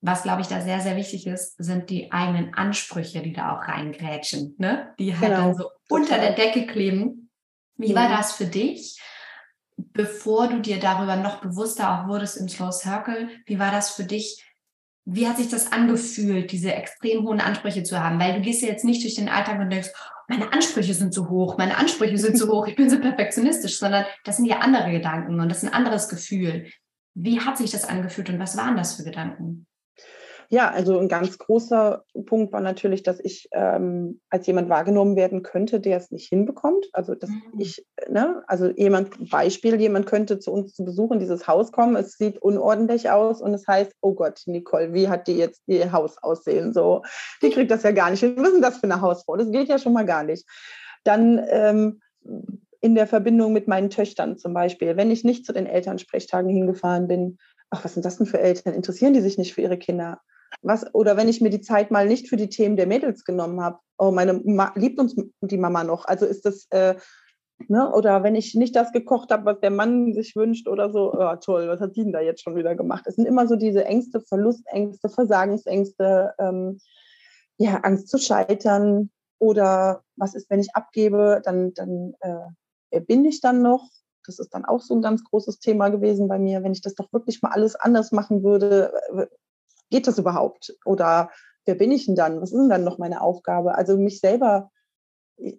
[0.00, 3.68] was, glaube ich, da sehr, sehr wichtig ist, sind die eigenen Ansprüche, die da auch
[3.68, 4.94] reingrätschen, ne?
[4.98, 5.46] die halt genau.
[5.48, 7.30] dann so unter der Decke kleben.
[7.76, 9.00] Wie war das für dich?
[9.76, 14.04] Bevor du dir darüber noch bewusster auch wurdest im Slow Circle, wie war das für
[14.04, 14.44] dich,
[15.12, 18.20] wie hat sich das angefühlt, diese extrem hohen Ansprüche zu haben?
[18.20, 19.90] Weil du gehst ja jetzt nicht durch den Alltag und denkst,
[20.28, 24.04] meine Ansprüche sind zu hoch, meine Ansprüche sind zu hoch, ich bin so perfektionistisch, sondern
[24.24, 26.70] das sind ja andere Gedanken und das ist ein anderes Gefühl.
[27.14, 29.66] Wie hat sich das angefühlt und was waren das für Gedanken?
[30.52, 35.44] Ja, also ein ganz großer Punkt war natürlich, dass ich ähm, als jemand wahrgenommen werden
[35.44, 36.88] könnte, der es nicht hinbekommt.
[36.92, 37.60] Also dass mhm.
[37.60, 41.94] ich, ne, also jemand, Beispiel, jemand könnte zu uns zu Besuch in dieses Haus kommen,
[41.94, 45.92] es sieht unordentlich aus und es heißt, oh Gott, Nicole, wie hat die jetzt ihr
[45.92, 46.72] Haus aussehen?
[46.72, 47.02] So,
[47.42, 48.34] die kriegt das ja gar nicht hin.
[48.36, 49.36] Was ist denn das für eine Hausfrau?
[49.36, 50.48] Das geht ja schon mal gar nicht.
[51.04, 52.00] Dann ähm,
[52.80, 57.06] in der Verbindung mit meinen Töchtern zum Beispiel, wenn ich nicht zu den Elternsprechtagen hingefahren
[57.06, 57.38] bin,
[57.70, 58.74] ach, was sind das denn für Eltern?
[58.74, 60.20] Interessieren die sich nicht für ihre Kinder?
[60.62, 63.60] Was, oder wenn ich mir die Zeit mal nicht für die Themen der Mädels genommen
[63.60, 66.04] habe, oh, meine Ma liebt uns die Mama noch.
[66.04, 66.96] Also ist das, äh,
[67.68, 67.92] ne?
[67.92, 71.36] oder wenn ich nicht das gekocht habe, was der Mann sich wünscht oder so, oh,
[71.36, 73.04] toll, was hat sie denn da jetzt schon wieder gemacht?
[73.06, 76.80] Es sind immer so diese Ängste, Verlustängste, Versagensängste, ähm,
[77.58, 83.40] ja, Angst zu scheitern oder was ist, wenn ich abgebe, dann, dann äh, bin ich
[83.40, 83.88] dann noch.
[84.26, 86.62] Das ist dann auch so ein ganz großes Thema gewesen bei mir.
[86.62, 88.92] Wenn ich das doch wirklich mal alles anders machen würde,
[89.90, 90.74] geht das überhaupt?
[90.84, 91.30] Oder
[91.66, 92.40] wer bin ich denn dann?
[92.40, 93.74] Was ist denn dann noch meine Aufgabe?
[93.74, 94.70] Also mich selber,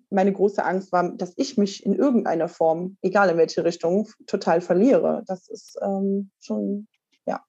[0.09, 4.61] meine große Angst war, dass ich mich in irgendeiner Form, egal in welche Richtung, total
[4.61, 5.23] verliere.
[5.27, 6.87] Das ist ähm, schon,
[7.25, 7.41] ja,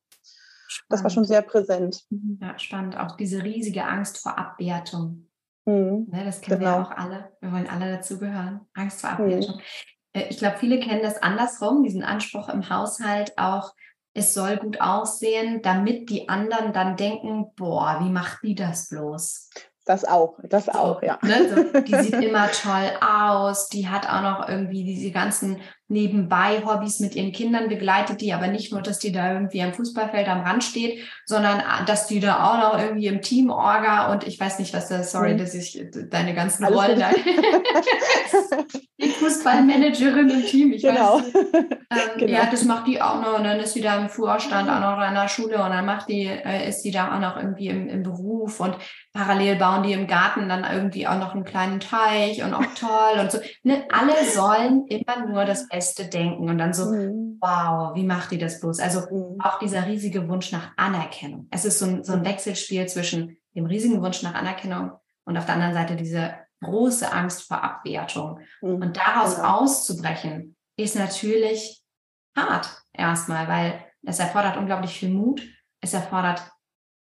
[0.67, 0.87] spannend.
[0.91, 2.05] das war schon sehr präsent.
[2.41, 2.97] Ja, spannend.
[2.99, 5.29] Auch diese riesige Angst vor Abwertung.
[5.65, 6.79] Mhm, ne, das kennen genau.
[6.79, 7.33] wir auch alle.
[7.41, 8.63] Wir wollen alle dazugehören.
[8.75, 9.17] Angst vor mhm.
[9.17, 9.57] Abwertung.
[9.57, 9.63] Mhm.
[10.29, 13.73] Ich glaube, viele kennen das andersrum, diesen Anspruch im Haushalt auch
[14.15, 19.51] es soll gut aussehen, damit die anderen dann denken, boah, wie macht die das bloß?
[19.85, 21.19] Das auch, das so, auch, ja.
[21.23, 26.63] Ne, so, die sieht immer toll aus, die hat auch noch irgendwie diese ganzen nebenbei
[26.65, 30.27] Hobbys mit ihren Kindern begleitet, die aber nicht nur, dass die da irgendwie am Fußballfeld
[30.29, 34.27] am Rand steht, sondern ah, dass die da auch noch irgendwie im Team Orga und
[34.27, 35.39] ich weiß nicht, was da, sorry, mhm.
[35.39, 37.11] dass ich deine ganzen Alles Rollen da.
[39.03, 41.19] die Fußballmanagerin im Team, ich genau.
[41.19, 41.37] weiß nicht.
[41.37, 41.73] Ähm,
[42.19, 42.33] genau.
[42.33, 44.97] Ja, das macht die auch noch und dann ist sie da im Vorstand auch noch
[44.97, 47.89] an der Schule und dann macht die, äh, ist sie da auch noch irgendwie im,
[47.89, 48.77] im Beruf und
[49.13, 53.21] parallel bauen die im Garten dann irgendwie auch noch einen kleinen Teich und auch toll
[53.21, 53.39] und so.
[53.63, 57.39] Ne, alle sollen immer nur das Beste denken und dann so, mhm.
[57.41, 58.81] wow, wie macht die das bloß?
[58.81, 59.41] Also mhm.
[59.41, 61.49] auch dieser riesige Wunsch nach Anerkennung.
[61.51, 64.93] Es ist so ein, so ein Wechselspiel zwischen dem riesigen Wunsch nach Anerkennung
[65.25, 68.41] und auf der anderen Seite diese große Angst vor Abwertung.
[68.61, 68.75] Mhm.
[68.77, 69.61] Und daraus genau.
[69.61, 71.83] auszubrechen, ist natürlich
[72.37, 75.43] hart erstmal, weil es erfordert unglaublich viel Mut.
[75.81, 76.43] Es erfordert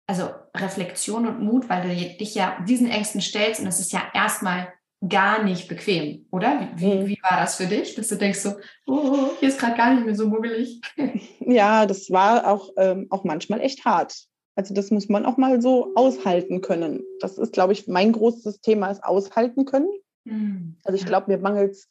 [0.07, 4.03] also Reflexion und Mut, weil du dich ja diesen Ängsten stellst und es ist ja
[4.13, 4.73] erstmal
[5.09, 6.69] gar nicht bequem, oder?
[6.77, 7.07] Wie, mhm.
[7.07, 8.55] wie war das für dich, dass du denkst so,
[8.87, 10.81] oh, hier ist gerade gar nicht mehr so muggelig?
[11.41, 14.27] Ja, das war auch, ähm, auch manchmal echt hart.
[14.55, 17.03] Also das muss man auch mal so aushalten können.
[17.19, 19.89] Das ist, glaube ich, mein großes Thema, ist aushalten können.
[20.25, 20.77] Mhm.
[20.85, 21.89] Also ich glaube, mir mangelt es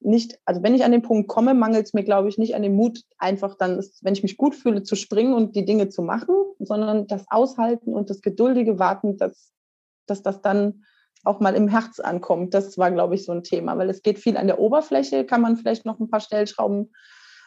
[0.00, 2.62] nicht, also wenn ich an den Punkt komme, mangelt es mir, glaube ich, nicht an
[2.62, 6.02] dem Mut, einfach dann, wenn ich mich gut fühle, zu springen und die Dinge zu
[6.02, 9.52] machen, sondern das Aushalten und das geduldige Warten, dass,
[10.06, 10.84] dass das dann
[11.24, 12.54] auch mal im Herz ankommt.
[12.54, 15.40] Das war, glaube ich, so ein Thema, weil es geht viel an der Oberfläche, kann
[15.40, 16.92] man vielleicht noch ein paar Stellschrauben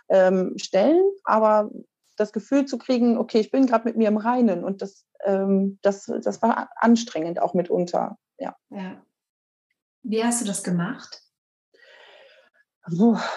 [0.10, 1.72] ähm, stellen, aber
[2.18, 5.80] das Gefühl zu kriegen, okay, ich bin gerade mit mir im Reinen und das, ähm,
[5.82, 8.18] das, das war anstrengend auch mitunter.
[8.38, 8.56] Ja.
[8.70, 9.02] ja.
[10.04, 11.22] Wie hast du das gemacht?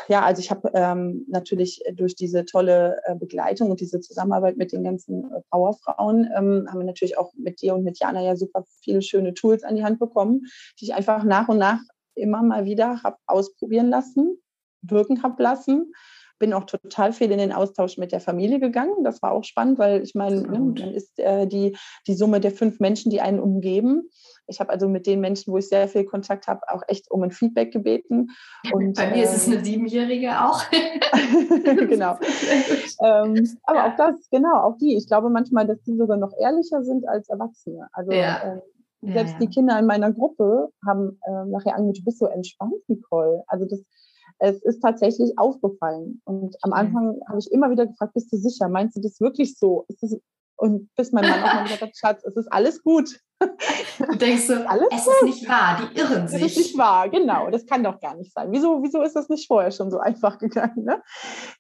[0.09, 4.73] Ja, also ich habe ähm, natürlich durch diese tolle äh, Begleitung und diese Zusammenarbeit mit
[4.73, 8.37] den ganzen äh, Powerfrauen, ähm, haben wir natürlich auch mit dir und mit Jana ja
[8.37, 10.47] super viele schöne Tools an die Hand bekommen,
[10.81, 11.81] die ich einfach nach und nach
[12.15, 14.39] immer mal wieder habe ausprobieren lassen,
[14.83, 15.93] wirken habe lassen.
[16.39, 19.05] Bin auch total viel in den Austausch mit der Familie gegangen.
[19.05, 21.77] Das war auch spannend, weil ich meine, ne, dann ist äh, die,
[22.07, 24.09] die Summe der fünf Menschen, die einen umgeben,
[24.47, 27.23] ich habe also mit den Menschen, wo ich sehr viel Kontakt habe, auch echt um
[27.23, 28.31] ein Feedback gebeten.
[28.73, 30.63] Und, Bei mir äh, ist es ähm, eine Siebenjährige auch.
[31.65, 32.19] genau.
[33.03, 33.93] ähm, aber ja.
[33.93, 34.97] auch das, genau, auch die.
[34.97, 37.89] Ich glaube manchmal, dass die sogar noch ehrlicher sind als Erwachsene.
[37.93, 38.55] Also ja.
[38.55, 42.27] äh, selbst ja, die Kinder in meiner Gruppe haben äh, nachher angefangen, du bist so
[42.27, 43.43] entspannt, Nicole.
[43.47, 43.83] Also das,
[44.39, 46.21] es ist tatsächlich aufgefallen.
[46.25, 48.69] Und am Anfang habe ich immer wieder gefragt, bist du sicher?
[48.69, 49.87] Meinst du das wirklich so?
[50.01, 50.17] Das,
[50.57, 53.21] und bis mein Mann auch mal gesagt hat, Schatz, es ist alles gut.
[53.99, 56.43] Du denkst so, alles es ist nicht wahr, die irren sich.
[56.43, 57.51] Es ist nicht wahr, genau.
[57.51, 58.49] Das kann doch gar nicht sein.
[58.51, 60.85] Wieso, wieso ist das nicht vorher schon so einfach gegangen?
[60.85, 61.03] Ne?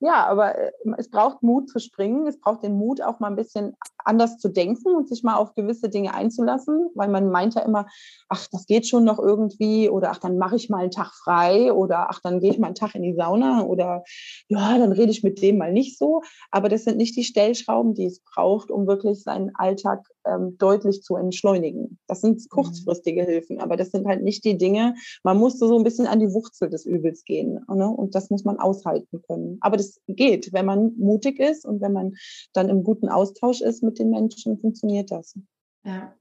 [0.01, 2.27] Ja, aber äh, es braucht Mut zu springen.
[2.27, 5.55] Es braucht den Mut, auch mal ein bisschen anders zu denken und sich mal auf
[5.55, 7.87] gewisse Dinge einzulassen, weil man meint ja immer,
[8.29, 11.73] ach, das geht schon noch irgendwie oder ach, dann mache ich mal einen Tag frei
[11.73, 14.05] oder ach, dann gehe ich mal einen Tag in die Sauna oder
[14.49, 16.23] ja, dann rede ich mit dem mal nicht so.
[16.51, 21.03] Aber das sind nicht die Stellschrauben, die es braucht, um wirklich seinen Alltag ähm, deutlich
[21.03, 21.99] zu entschleunigen.
[22.07, 22.49] Das sind mhm.
[22.49, 23.25] kurzfristige.
[23.25, 24.95] Hilfen, aber das sind halt nicht die Dinge.
[25.23, 27.89] Man musste so ein bisschen an die Wurzel des Übels gehen ne?
[27.89, 29.59] und das muss man aushalten können.
[29.61, 32.15] Aber das geht, wenn man mutig ist und wenn man
[32.53, 35.39] dann im guten Austausch ist mit den Menschen, funktioniert das.
[35.85, 36.15] Ja.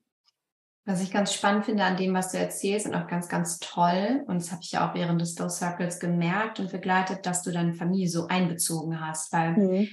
[0.86, 4.26] Was ich ganz spannend finde an dem, was du erzählst und auch ganz, ganz toll,
[4.28, 7.52] und das habe ich ja auch während des Slow Circles gemerkt und begleitet, dass du
[7.52, 9.88] deine Familie so einbezogen hast, weil mhm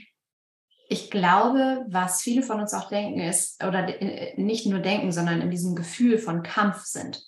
[0.92, 5.40] ich glaube, was viele von uns auch denken ist, oder äh, nicht nur denken, sondern
[5.40, 7.22] in diesem Gefühl von Kampf sind.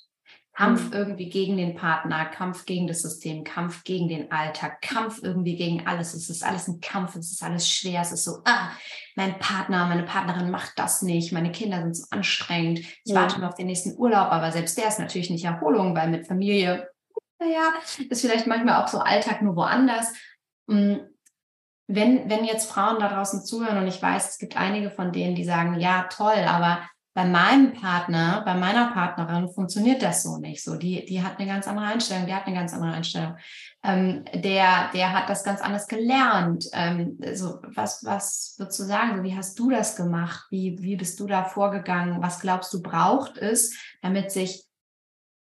[0.53, 0.92] Kampf mhm.
[0.92, 5.87] irgendwie gegen den Partner, Kampf gegen das System, Kampf gegen den Alltag, Kampf irgendwie gegen
[5.87, 6.12] alles.
[6.12, 8.70] Es ist alles ein Kampf, es ist alles schwer, es ist so, ah,
[9.14, 13.14] mein Partner, meine Partnerin macht das nicht, meine Kinder sind so anstrengend, ich ja.
[13.14, 16.27] warte nur auf den nächsten Urlaub, aber selbst der ist natürlich nicht Erholung, weil mit
[16.27, 16.88] Familie,
[17.38, 17.72] naja,
[18.11, 20.12] ist vielleicht manchmal auch so Alltag nur woanders.
[20.66, 20.96] Mm,
[21.94, 25.35] wenn, wenn jetzt Frauen da draußen zuhören und ich weiß, es gibt einige von denen,
[25.35, 26.81] die sagen, ja, toll, aber
[27.14, 30.64] bei meinem Partner, bei meiner Partnerin funktioniert das so nicht.
[30.64, 33.37] So, die, die hat eine ganz andere Einstellung, die hat eine ganz andere Einstellung.
[33.85, 36.70] Ähm, der, der hat das ganz anders gelernt.
[36.72, 39.22] Ähm, so, was, was würdest du sagen?
[39.24, 40.46] Wie hast du das gemacht?
[40.50, 42.22] Wie, wie bist du da vorgegangen?
[42.22, 44.64] Was glaubst du braucht es, damit sich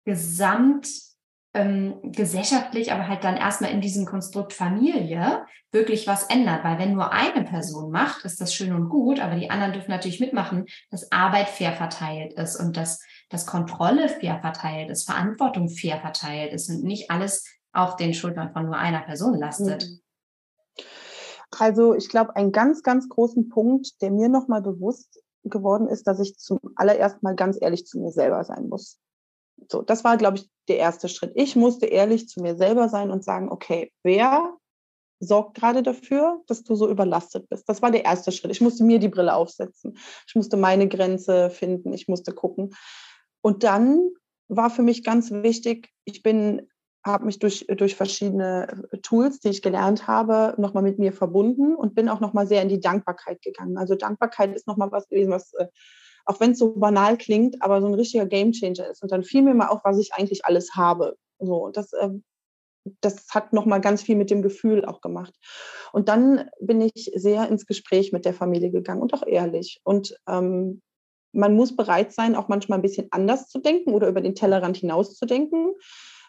[0.06, 0.88] gesamt
[1.54, 6.64] ähm, gesellschaftlich, aber halt dann erstmal in diesem Konstrukt Familie wirklich was ändert.
[6.64, 9.92] Weil wenn nur eine Person macht, ist das schön und gut, aber die anderen dürfen
[9.92, 15.70] natürlich mitmachen, dass Arbeit fair verteilt ist und dass, dass Kontrolle fair verteilt ist, Verantwortung
[15.70, 19.88] fair verteilt ist und nicht alles auf den Schultern von nur einer Person lastet.
[19.88, 20.00] Mhm.
[21.58, 26.20] Also ich glaube, ein ganz, ganz großen Punkt, der mir nochmal bewusst geworden ist, dass
[26.20, 29.00] ich zum allererst mal ganz ehrlich zu mir selber sein muss.
[29.68, 31.32] So, das war, glaube ich, der erste Schritt.
[31.36, 34.56] Ich musste ehrlich zu mir selber sein und sagen, okay, wer
[35.20, 37.68] sorgt gerade dafür, dass du so überlastet bist?
[37.68, 38.52] Das war der erste Schritt.
[38.52, 39.98] Ich musste mir die Brille aufsetzen.
[40.28, 41.94] Ich musste meine Grenze finden.
[41.94, 42.72] Ich musste gucken.
[43.42, 44.10] Und dann
[44.48, 46.68] war für mich ganz wichtig, ich bin
[47.06, 51.96] habe mich durch, durch verschiedene Tools, die ich gelernt habe, nochmal mit mir verbunden und
[51.96, 53.78] bin auch nochmal sehr in die Dankbarkeit gegangen.
[53.78, 55.68] Also Dankbarkeit ist nochmal was gewesen, was äh,
[56.30, 59.02] auch wenn es so banal klingt, aber so ein richtiger Gamechanger ist.
[59.02, 61.18] Und dann fiel mir mal auf, was ich eigentlich alles habe.
[61.40, 62.10] So, das, äh,
[63.02, 65.34] das hat nochmal ganz viel mit dem Gefühl auch gemacht.
[65.92, 69.82] Und dann bin ich sehr ins Gespräch mit der Familie gegangen und auch ehrlich.
[69.84, 70.84] Und ähm,
[71.32, 74.78] man muss bereit sein, auch manchmal ein bisschen anders zu denken oder über den Tellerrand
[74.78, 75.74] hinaus zu denken.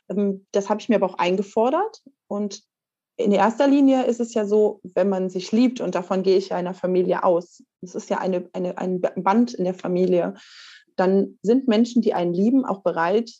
[0.09, 2.01] Ähm, das habe ich mir aber auch eingefordert.
[2.27, 2.62] Und
[3.21, 6.51] in erster Linie ist es ja so, wenn man sich liebt, und davon gehe ich
[6.51, 10.35] ja einer Familie aus, es ist ja eine, eine, ein Band in der Familie,
[10.97, 13.31] dann sind Menschen, die einen lieben, auch bereit,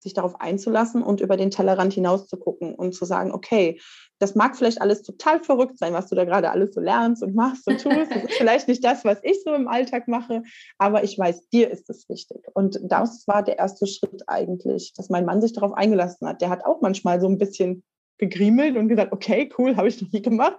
[0.00, 3.80] sich darauf einzulassen und über den Tellerrand hinaus zu gucken und zu sagen, okay,
[4.18, 7.34] das mag vielleicht alles total verrückt sein, was du da gerade alles so lernst und
[7.34, 8.10] machst und tust.
[8.10, 10.42] Das ist vielleicht nicht das, was ich so im Alltag mache,
[10.78, 12.46] aber ich weiß, dir ist es wichtig.
[12.54, 16.40] Und das war der erste Schritt eigentlich, dass mein Mann sich darauf eingelassen hat.
[16.40, 17.82] Der hat auch manchmal so ein bisschen
[18.18, 20.56] gegriemelt und gesagt, okay, cool, habe ich noch nie gemacht.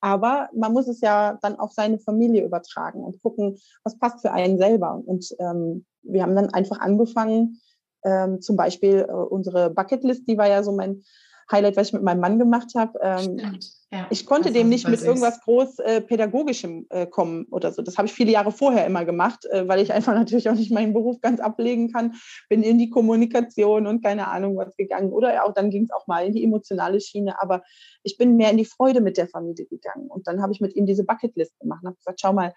[0.00, 4.32] Aber man muss es ja dann auf seine Familie übertragen und gucken, was passt für
[4.32, 5.02] einen selber.
[5.04, 7.60] Und ähm, wir haben dann einfach angefangen,
[8.04, 11.02] ähm, zum Beispiel äh, unsere Bucketlist, die war ja so mein
[11.50, 12.98] Highlight, was ich mit meinem Mann gemacht habe.
[13.02, 13.58] Ähm,
[13.90, 17.80] ja, ich konnte dem nicht mit irgendwas groß äh, Pädagogischem äh, kommen oder so.
[17.80, 20.70] Das habe ich viele Jahre vorher immer gemacht, äh, weil ich einfach natürlich auch nicht
[20.70, 22.14] meinen Beruf ganz ablegen kann.
[22.50, 25.10] Bin in die Kommunikation und keine Ahnung was gegangen.
[25.10, 27.40] Oder auch dann ging es auch mal in die emotionale Schiene.
[27.40, 27.62] Aber
[28.02, 30.08] ich bin mehr in die Freude mit der Familie gegangen.
[30.08, 32.52] Und dann habe ich mit ihm diese Bucketlist gemacht und habe gesagt, schau mal,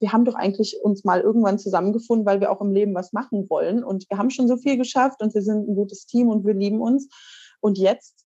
[0.00, 3.48] wir haben doch eigentlich uns mal irgendwann zusammengefunden, weil wir auch im Leben was machen
[3.48, 3.84] wollen.
[3.84, 6.54] Und wir haben schon so viel geschafft und wir sind ein gutes Team und wir
[6.54, 7.08] lieben uns.
[7.60, 8.23] Und jetzt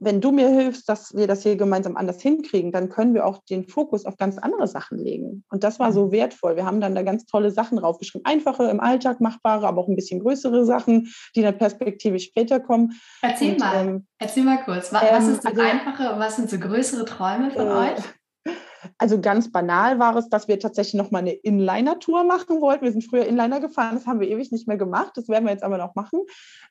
[0.00, 3.38] wenn du mir hilfst, dass wir das hier gemeinsam anders hinkriegen, dann können wir auch
[3.44, 5.44] den Fokus auf ganz andere Sachen legen.
[5.50, 6.56] Und das war so wertvoll.
[6.56, 8.24] Wir haben dann da ganz tolle Sachen draufgeschrieben.
[8.24, 12.92] Einfache, im Alltag machbare, aber auch ein bisschen größere Sachen, die dann perspektivisch später kommen.
[13.22, 14.92] Erzähl und, mal, ähm, erzähl mal kurz.
[14.92, 17.98] Was, ähm, ist so also, einfache und was sind so größere Träume von äh, euch?
[18.96, 22.84] Also ganz banal war es, dass wir tatsächlich noch mal eine Inliner-Tour machen wollten.
[22.84, 25.12] Wir sind früher Inliner gefahren, das haben wir ewig nicht mehr gemacht.
[25.16, 26.20] Das werden wir jetzt aber noch machen.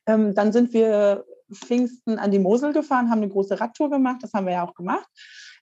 [0.06, 4.18] Ähm, dann sind wir Pfingsten an die Mosel gefahren, haben eine große Radtour gemacht.
[4.22, 5.08] Das haben wir ja auch gemacht.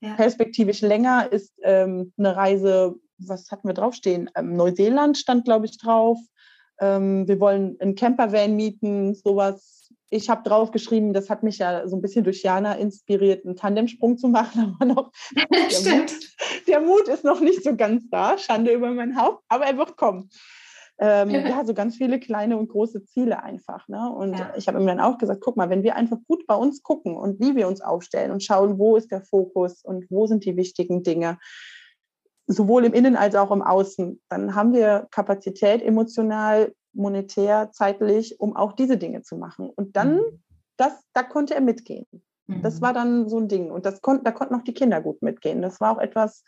[0.02, 0.16] Ja.
[0.16, 4.30] Perspektivisch länger ist ähm, eine Reise, was hatten wir draufstehen?
[4.36, 6.18] Ähm, Neuseeland stand, glaube ich, drauf.
[6.80, 9.90] Ähm, wir wollen einen Campervan mieten, sowas.
[10.10, 14.18] Ich habe draufgeschrieben, das hat mich ja so ein bisschen durch Jana inspiriert, einen Tandemsprung
[14.18, 14.76] zu machen.
[14.80, 16.14] Aber noch, der, Mut,
[16.68, 18.38] der Mut ist noch nicht so ganz da.
[18.38, 20.30] Schande über mein Haupt, aber er wird kommen.
[20.98, 23.88] Ähm, ja, so ganz viele kleine und große Ziele einfach.
[23.90, 24.10] Ne?
[24.10, 24.54] Und ja.
[24.56, 27.18] ich habe ihm dann auch gesagt, guck mal, wenn wir einfach gut bei uns gucken
[27.18, 30.56] und wie wir uns aufstellen und schauen, wo ist der Fokus und wo sind die
[30.56, 31.38] wichtigen Dinge,
[32.48, 38.56] sowohl im Innen als auch im Außen, dann haben wir Kapazität emotional, monetär, zeitlich, um
[38.56, 39.70] auch diese Dinge zu machen.
[39.70, 40.44] Und dann, mhm.
[40.78, 42.06] das, da konnte er mitgehen.
[42.48, 42.82] Das mhm.
[42.82, 43.72] war dann so ein Ding.
[43.72, 45.62] Und das kon da konnten auch die Kinder gut mitgehen.
[45.62, 46.44] Das war auch etwas,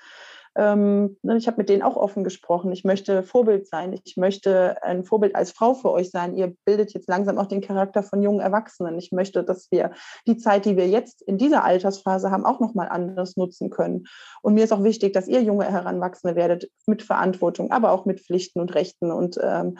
[0.57, 2.71] ähm, ne, ich habe mit denen auch offen gesprochen.
[2.71, 3.93] Ich möchte Vorbild sein.
[4.03, 6.35] Ich möchte ein Vorbild als Frau für euch sein.
[6.35, 8.97] Ihr bildet jetzt langsam auch den Charakter von jungen Erwachsenen.
[8.97, 9.91] Ich möchte, dass wir
[10.25, 14.07] die Zeit, die wir jetzt in dieser Altersphase haben, auch nochmal anders nutzen können.
[14.41, 18.21] Und mir ist auch wichtig, dass ihr junge Heranwachsende werdet mit Verantwortung, aber auch mit
[18.21, 19.11] Pflichten und Rechten.
[19.11, 19.77] Und ähm,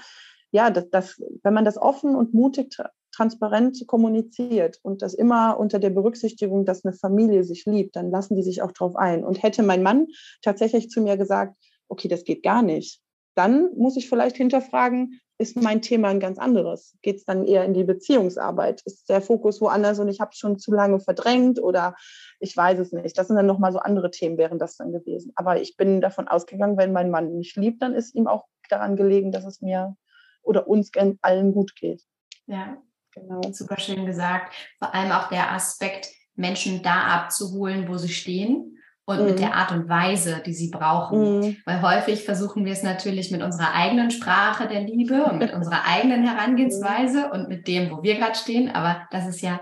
[0.52, 2.78] ja, das, das, wenn man das offen und mutig
[3.12, 8.36] transparent kommuniziert und das immer unter der Berücksichtigung, dass eine Familie sich liebt, dann lassen
[8.36, 9.24] die sich auch drauf ein.
[9.24, 10.08] Und hätte mein Mann
[10.42, 11.56] tatsächlich zu mir gesagt,
[11.88, 13.02] okay, das geht gar nicht,
[13.38, 16.98] dann muss ich vielleicht hinterfragen, ist mein Thema ein ganz anderes?
[17.04, 18.82] Geht es dann eher in die Beziehungsarbeit?
[18.86, 21.96] Ist der Fokus woanders und ich habe es schon zu lange verdrängt oder
[22.40, 23.16] ich weiß es nicht.
[23.16, 25.32] Das sind dann nochmal so andere Themen, wären das dann gewesen.
[25.36, 28.96] Aber ich bin davon ausgegangen, wenn mein Mann mich liebt, dann ist ihm auch daran
[28.96, 29.96] gelegen, dass es mir
[30.42, 30.90] oder uns
[31.22, 32.04] allen gut geht.
[32.48, 32.82] Ja,
[33.22, 33.42] Genau.
[33.52, 34.54] Super schön gesagt.
[34.80, 39.26] Vor allem auch der Aspekt, Menschen da abzuholen, wo sie stehen und mhm.
[39.26, 41.40] mit der Art und Weise, die sie brauchen.
[41.40, 41.58] Mhm.
[41.66, 45.86] Weil häufig versuchen wir es natürlich mit unserer eigenen Sprache der Liebe und mit unserer
[45.86, 48.70] eigenen Herangehensweise und mit dem, wo wir gerade stehen.
[48.70, 49.62] Aber das ist ja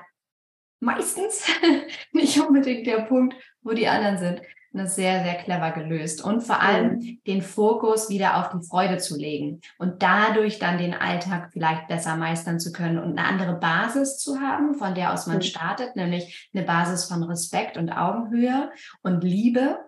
[0.82, 1.46] meistens
[2.12, 4.42] nicht unbedingt der Punkt, wo die anderen sind
[4.78, 6.24] das sehr, sehr clever gelöst.
[6.24, 7.20] Und vor allem mhm.
[7.28, 12.16] den Fokus wieder auf die Freude zu legen und dadurch dann den Alltag vielleicht besser
[12.16, 15.44] meistern zu können und eine andere Basis zu haben, von der aus man mhm.
[15.44, 18.72] startet, nämlich eine Basis von Respekt und Augenhöhe
[19.02, 19.80] und Liebe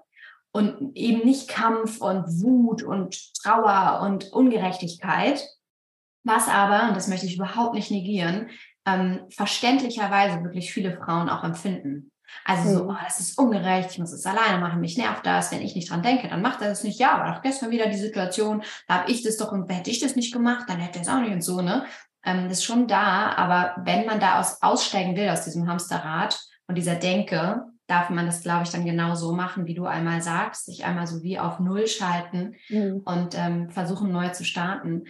[0.51, 5.43] und eben nicht Kampf und Wut und Trauer und Ungerechtigkeit.
[6.23, 8.49] Was aber, und das möchte ich überhaupt nicht negieren,
[8.85, 12.11] ähm, verständlicherweise wirklich viele Frauen auch empfinden.
[12.45, 12.89] Also so, mhm.
[12.91, 15.89] oh, das ist ungerecht, ich muss es alleine machen, mich nervt das, wenn ich nicht
[15.89, 16.99] dran denke, dann macht er das nicht.
[16.99, 19.99] Ja, aber auch gestern wieder die Situation, da habe ich das doch und hätte ich
[19.99, 21.85] das nicht gemacht, dann hätte er es auch nicht und so, ne?
[22.25, 26.39] Ähm, das ist schon da, aber wenn man da aus, aussteigen will aus diesem Hamsterrad
[26.67, 30.21] und dieser Denke, darf man das, glaube ich, dann genau so machen, wie du einmal
[30.21, 33.01] sagst, sich einmal so wie auf Null schalten mhm.
[33.05, 35.05] und ähm, versuchen neu zu starten.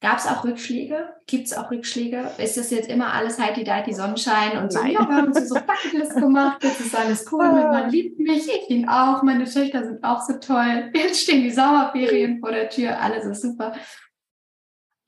[0.00, 1.08] Gab es auch Rückschläge?
[1.26, 2.30] Gibt es auch Rückschläge?
[2.38, 6.14] Ist das jetzt immer alles heidi die Sonnenschein und so, ja, wir haben so Bucketlist
[6.14, 10.04] gemacht, jetzt ist alles cool, mein Mann liebt mich, ich ihn auch, meine Töchter sind
[10.04, 13.74] auch so toll, jetzt stehen die Sommerferien vor der Tür, alles ist super.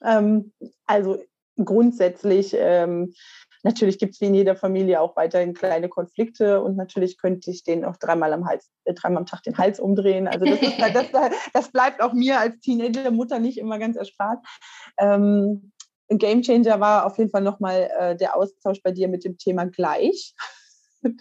[0.03, 0.53] Ähm,
[0.86, 1.22] also
[1.57, 3.14] grundsätzlich ähm,
[3.63, 7.63] Natürlich gibt es wie in jeder Familie auch weiterhin kleine Konflikte und natürlich könnte ich
[7.63, 10.29] den auch dreimal am Hals, äh, dreimal am Tag den Hals umdrehen.
[10.29, 11.07] Also das, ist, das,
[11.53, 14.39] das bleibt auch mir als Teenager Mutter nicht immer ganz erspart.
[14.99, 15.73] Ähm,
[16.11, 19.65] ein Gamechanger war auf jeden Fall nochmal äh, der Austausch bei dir mit dem Thema
[19.67, 20.35] gleich.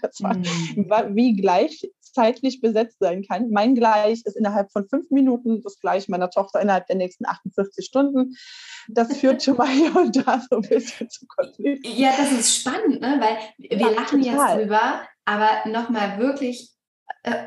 [0.01, 1.15] Das war, mhm.
[1.15, 3.49] wie gleich zeitlich besetzt sein kann.
[3.49, 7.85] Mein Gleich ist innerhalb von fünf Minuten das Gleich meiner Tochter innerhalb der nächsten 48
[7.85, 8.35] Stunden.
[8.89, 11.87] Das führt schon mal hier und da so ein bisschen zu Konflikt.
[11.87, 13.19] Ja, das ist spannend, ne?
[13.21, 14.57] weil wir ja, lachen total.
[14.57, 16.73] jetzt drüber, aber nochmal wirklich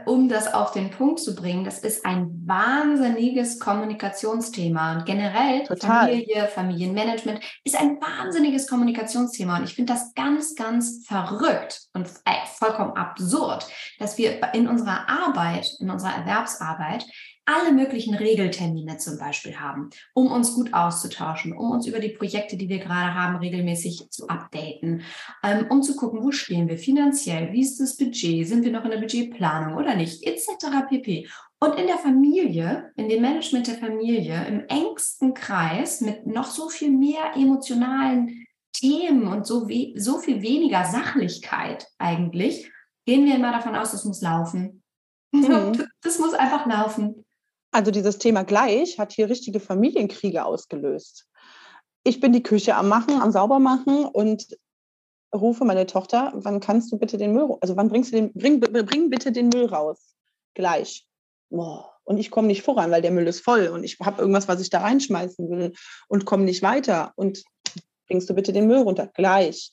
[0.07, 4.97] um das auf den Punkt zu bringen, das ist ein wahnsinniges Kommunikationsthema.
[4.97, 6.09] Und generell Total.
[6.09, 9.59] Familie, Familienmanagement ist ein wahnsinniges Kommunikationsthema.
[9.59, 13.67] Und ich finde das ganz, ganz verrückt und äh, vollkommen absurd,
[13.99, 17.05] dass wir in unserer Arbeit, in unserer Erwerbsarbeit,
[17.45, 22.57] alle möglichen Regeltermine zum Beispiel haben, um uns gut auszutauschen, um uns über die Projekte,
[22.57, 25.03] die wir gerade haben, regelmäßig zu updaten,
[25.43, 28.85] ähm, um zu gucken, wo stehen wir finanziell, wie ist das Budget, sind wir noch
[28.85, 30.87] in der Budgetplanung oder nicht, etc.
[30.89, 31.29] pp.
[31.59, 36.69] Und in der Familie, in dem Management der Familie, im engsten Kreis mit noch so
[36.69, 42.71] viel mehr emotionalen Themen und so, we so viel weniger Sachlichkeit eigentlich,
[43.05, 44.83] gehen wir immer davon aus, das muss laufen.
[45.33, 45.85] Mhm.
[46.03, 47.25] Das muss einfach laufen.
[47.73, 51.27] Also dieses Thema gleich hat hier richtige Familienkriege ausgelöst.
[52.05, 54.47] Ich bin die Küche am Machen, am Saubermachen und
[55.35, 58.61] rufe meine Tochter, wann kannst du bitte den Müll, also wann bringst du den, bring,
[58.61, 60.15] bring bitte den Müll raus?
[60.55, 61.07] Gleich.
[61.49, 61.91] Boah.
[62.05, 64.61] Und ich komme nicht voran, weil der Müll ist voll und ich habe irgendwas, was
[64.61, 65.73] ich da reinschmeißen will
[66.09, 67.13] und komme nicht weiter.
[67.17, 67.43] Und
[68.07, 69.07] bringst du bitte den Müll runter?
[69.15, 69.73] Gleich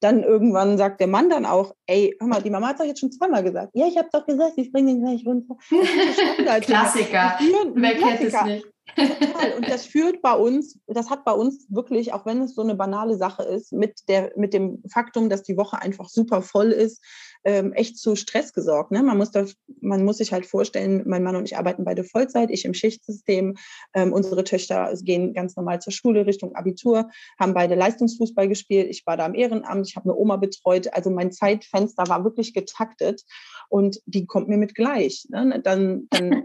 [0.00, 3.00] dann irgendwann sagt der Mann dann auch, ey, hör mal, die Mama hat doch jetzt
[3.00, 3.70] schon zweimal gesagt.
[3.74, 5.56] Ja, ich habe doch gesagt, ich bringe den gleich runter.
[6.60, 7.38] Klassiker.
[7.74, 8.73] Wer kennt es nicht?
[8.96, 12.74] Und das führt bei uns, das hat bei uns wirklich, auch wenn es so eine
[12.74, 17.02] banale Sache ist, mit, der, mit dem Faktum, dass die Woche einfach super voll ist,
[17.44, 18.90] ähm, echt zu Stress gesorgt.
[18.90, 19.02] Ne?
[19.02, 19.44] Man, muss da,
[19.80, 23.56] man muss sich halt vorstellen, mein Mann und ich arbeiten beide Vollzeit, ich im Schichtsystem.
[23.94, 28.88] Ähm, unsere Töchter gehen ganz normal zur Schule Richtung Abitur, haben beide Leistungsfußball gespielt.
[28.90, 30.92] Ich war da im Ehrenamt, ich habe eine Oma betreut.
[30.92, 33.24] Also mein Zeitfenster war wirklich getaktet
[33.68, 35.26] und die kommt mir mit gleich.
[35.28, 35.60] Ne?
[35.62, 36.44] Dann, dann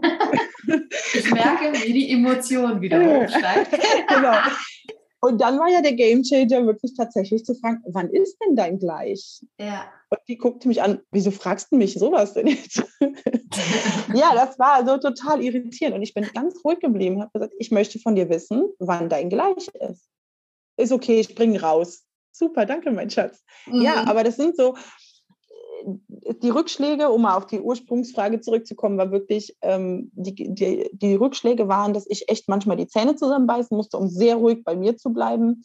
[1.14, 3.70] ich merke, wie die Emotion wieder hochsteigt.
[4.08, 4.36] genau.
[5.22, 9.44] Und dann war ja der Gamechanger wirklich tatsächlich zu fragen, wann ist denn dein Gleich?
[9.58, 9.84] Ja.
[10.08, 12.82] Und die guckte mich an, wieso fragst du mich sowas denn jetzt?
[14.14, 15.96] ja, das war so total irritierend.
[15.96, 19.10] Und ich bin ganz ruhig geblieben und habe gesagt, ich möchte von dir wissen, wann
[19.10, 20.08] dein Gleich ist.
[20.78, 22.06] Ist okay, ich bringe raus.
[22.32, 23.42] Super, danke, mein Schatz.
[23.66, 23.82] Mhm.
[23.82, 24.74] Ja, aber das sind so,
[25.84, 31.68] die Rückschläge, um mal auf die Ursprungsfrage zurückzukommen, war wirklich, ähm, die, die, die Rückschläge
[31.68, 35.12] waren, dass ich echt manchmal die Zähne zusammenbeißen musste, um sehr ruhig bei mir zu
[35.12, 35.62] bleiben.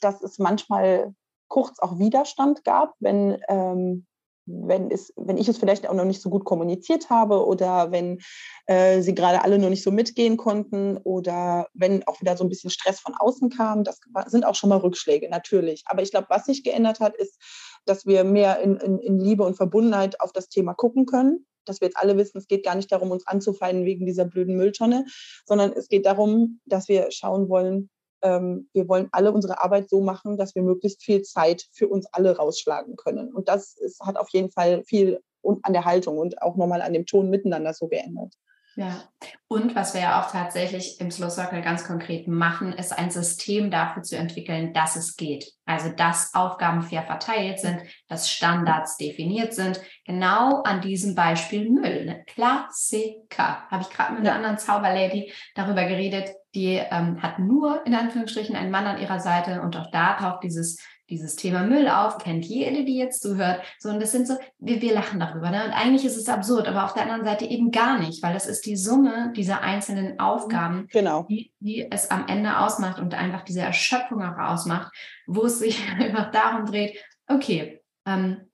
[0.00, 1.14] Dass es manchmal
[1.48, 4.06] kurz auch Widerstand gab, wenn, ähm,
[4.46, 8.20] wenn, es, wenn ich es vielleicht auch noch nicht so gut kommuniziert habe oder wenn
[8.66, 12.48] äh, sie gerade alle noch nicht so mitgehen konnten oder wenn auch wieder so ein
[12.48, 13.84] bisschen Stress von außen kam.
[13.84, 15.82] Das sind auch schon mal Rückschläge, natürlich.
[15.86, 17.38] Aber ich glaube, was sich geändert hat, ist,
[17.86, 21.46] dass wir mehr in, in, in Liebe und Verbundenheit auf das Thema gucken können.
[21.66, 24.56] Dass wir jetzt alle wissen, es geht gar nicht darum, uns anzufeinden wegen dieser blöden
[24.56, 25.04] Mülltonne,
[25.46, 27.90] sondern es geht darum, dass wir schauen wollen,
[28.22, 32.06] ähm, wir wollen alle unsere Arbeit so machen, dass wir möglichst viel Zeit für uns
[32.12, 33.32] alle rausschlagen können.
[33.32, 35.20] Und das ist, hat auf jeden Fall viel
[35.62, 38.34] an der Haltung und auch nochmal an dem Ton miteinander so geändert.
[38.80, 39.04] Ja,
[39.46, 43.70] und was wir ja auch tatsächlich im Slow Circle ganz konkret machen, ist ein System
[43.70, 45.52] dafür zu entwickeln, dass es geht.
[45.66, 49.82] Also, dass Aufgaben fair verteilt sind, dass Standards definiert sind.
[50.06, 52.06] Genau an diesem Beispiel Müll.
[52.06, 52.24] Ne?
[52.26, 53.68] Klassiker.
[53.70, 56.30] Habe ich gerade mit einer anderen Zauberlady darüber geredet.
[56.54, 60.42] Die ähm, hat nur in Anführungsstrichen einen Mann an ihrer Seite und auch da taucht
[60.42, 63.62] dieses dieses Thema Müll auf, kennt jede, die jetzt zuhört.
[63.78, 65.50] So, und das sind so, wir, wir lachen darüber.
[65.50, 65.64] Ne?
[65.64, 68.46] Und eigentlich ist es absurd, aber auf der anderen Seite eben gar nicht, weil das
[68.46, 71.24] ist die Summe dieser einzelnen Aufgaben, genau.
[71.28, 74.92] die, die es am Ende ausmacht und einfach diese Erschöpfung auch ausmacht,
[75.26, 76.96] wo es sich einfach darum dreht,
[77.26, 78.46] okay, ähm,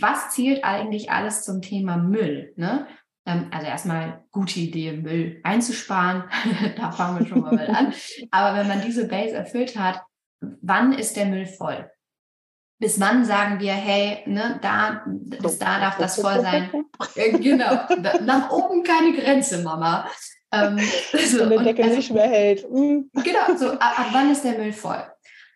[0.00, 2.52] was zielt eigentlich alles zum Thema Müll?
[2.56, 2.86] Ne?
[3.26, 6.24] Ähm, also erstmal gute Idee, Müll einzusparen.
[6.76, 7.94] da fangen wir schon mal an.
[8.30, 10.02] Aber wenn man diese Base erfüllt hat,
[10.40, 11.90] wann ist der Müll voll?
[12.78, 16.70] Bis wann sagen wir, hey, ne, da, bis da darf das voll sein?
[17.14, 17.86] Äh, genau,
[18.22, 20.08] nach oben keine Grenze, Mama.
[20.52, 22.70] Ähm, so, Wenn der Deckel also, nicht mehr hält.
[22.70, 23.10] Mhm.
[23.14, 25.02] Genau, so ab, ab, wann ist der Müll voll?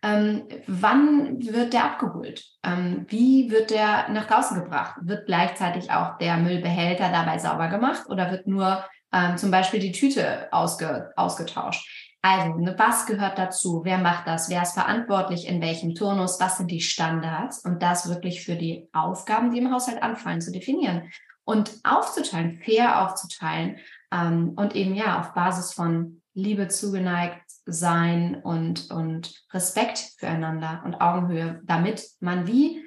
[0.03, 2.45] Ähm, wann wird der abgeholt?
[2.65, 4.97] Ähm, wie wird der nach draußen gebracht?
[5.03, 9.93] Wird gleichzeitig auch der Müllbehälter dabei sauber gemacht oder wird nur ähm, zum Beispiel die
[9.93, 11.98] Tüte ausge, ausgetauscht?
[12.21, 13.83] Also, ne, was gehört dazu?
[13.85, 14.51] Wer macht das?
[14.51, 15.47] Wer ist verantwortlich?
[15.47, 16.41] In welchem Turnus?
[16.41, 17.65] Was sind die Standards?
[17.65, 21.11] Und das wirklich für die Aufgaben, die im Haushalt anfallen, zu definieren
[21.45, 23.79] und aufzuteilen, fair aufzuteilen.
[24.13, 31.01] Ähm, und eben ja, auf Basis von Liebe zugeneigt sein und, und Respekt füreinander und
[31.01, 32.85] Augenhöhe, damit man wie,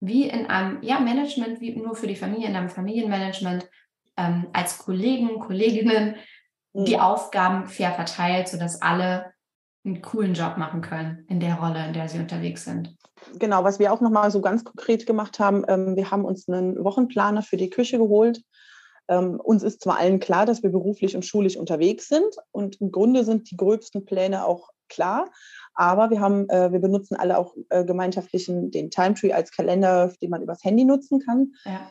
[0.00, 3.68] wie in einem ja, Management, wie nur für die Familie, in einem Familienmanagement
[4.16, 6.16] ähm, als Kollegen, Kolleginnen
[6.72, 7.00] die mhm.
[7.00, 9.32] Aufgaben fair verteilt, sodass alle
[9.84, 12.96] einen coolen Job machen können in der Rolle, in der sie unterwegs sind.
[13.38, 16.82] Genau, was wir auch nochmal so ganz konkret gemacht haben, ähm, wir haben uns einen
[16.84, 18.42] Wochenplaner für die Küche geholt.
[19.08, 22.92] Ähm, uns ist zwar allen klar, dass wir beruflich und schulisch unterwegs sind und im
[22.92, 25.30] Grunde sind die gröbsten Pläne auch klar,
[25.74, 30.12] aber wir haben, äh, wir benutzen alle auch äh, gemeinschaftlichen den Time Tree als Kalender,
[30.20, 31.52] den man übers Handy nutzen kann.
[31.64, 31.90] Ja.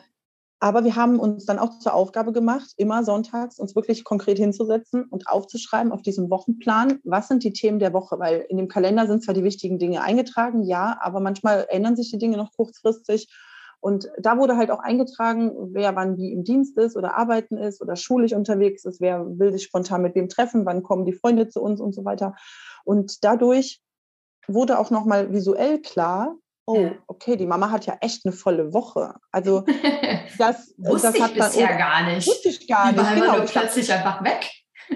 [0.62, 5.04] Aber wir haben uns dann auch zur Aufgabe gemacht, immer sonntags uns wirklich konkret hinzusetzen
[5.04, 9.06] und aufzuschreiben auf diesem Wochenplan, was sind die Themen der Woche, weil in dem Kalender
[9.06, 13.28] sind zwar die wichtigen Dinge eingetragen, ja, aber manchmal ändern sich die Dinge noch kurzfristig.
[13.80, 17.80] Und da wurde halt auch eingetragen, wer wann wie im Dienst ist oder arbeiten ist
[17.80, 21.48] oder schulisch unterwegs ist, wer will sich spontan mit wem treffen, wann kommen die Freunde
[21.48, 22.34] zu uns und so weiter.
[22.84, 23.80] Und dadurch
[24.46, 26.36] wurde auch nochmal visuell klar,
[26.66, 29.14] oh, okay, die Mama hat ja echt eine volle Woche.
[29.32, 29.64] Also
[30.38, 32.26] das, wusste das hat ich bisher gar nicht.
[32.26, 33.14] Wusste ich gar nicht.
[33.14, 33.38] Genau.
[33.38, 34.48] War plötzlich einfach weg.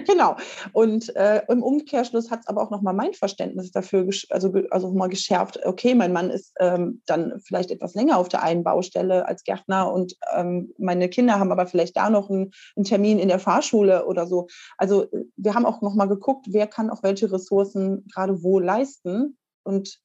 [0.07, 0.37] Genau.
[0.73, 5.09] Und äh, im Umkehrschluss hat es aber auch nochmal mein Verständnis dafür, also, also mal
[5.09, 9.45] geschärft, okay, mein Mann ist ähm, dann vielleicht etwas länger auf der einen Baustelle als
[9.45, 13.39] Gärtner und ähm, meine Kinder haben aber vielleicht da noch einen, einen, Termin in der
[13.39, 14.49] Fahrschule oder so.
[14.79, 15.07] Also
[15.37, 19.39] wir haben auch nochmal geguckt, wer kann auch welche Ressourcen gerade wo leisten.
[19.63, 20.01] Und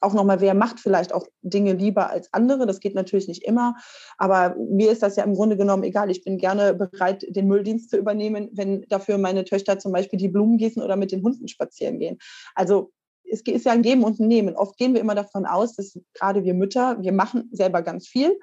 [0.00, 2.66] auch nochmal, wer macht vielleicht auch Dinge lieber als andere.
[2.66, 3.76] Das geht natürlich nicht immer.
[4.18, 6.10] Aber mir ist das ja im Grunde genommen egal.
[6.10, 10.28] Ich bin gerne bereit, den Mülldienst zu übernehmen, wenn dafür meine Töchter zum Beispiel die
[10.28, 12.18] Blumen gießen oder mit den Hunden spazieren gehen.
[12.54, 12.92] Also
[13.30, 14.56] es ist ja ein Geben und ein Nehmen.
[14.56, 18.36] Oft gehen wir immer davon aus, dass gerade wir Mütter, wir machen selber ganz viel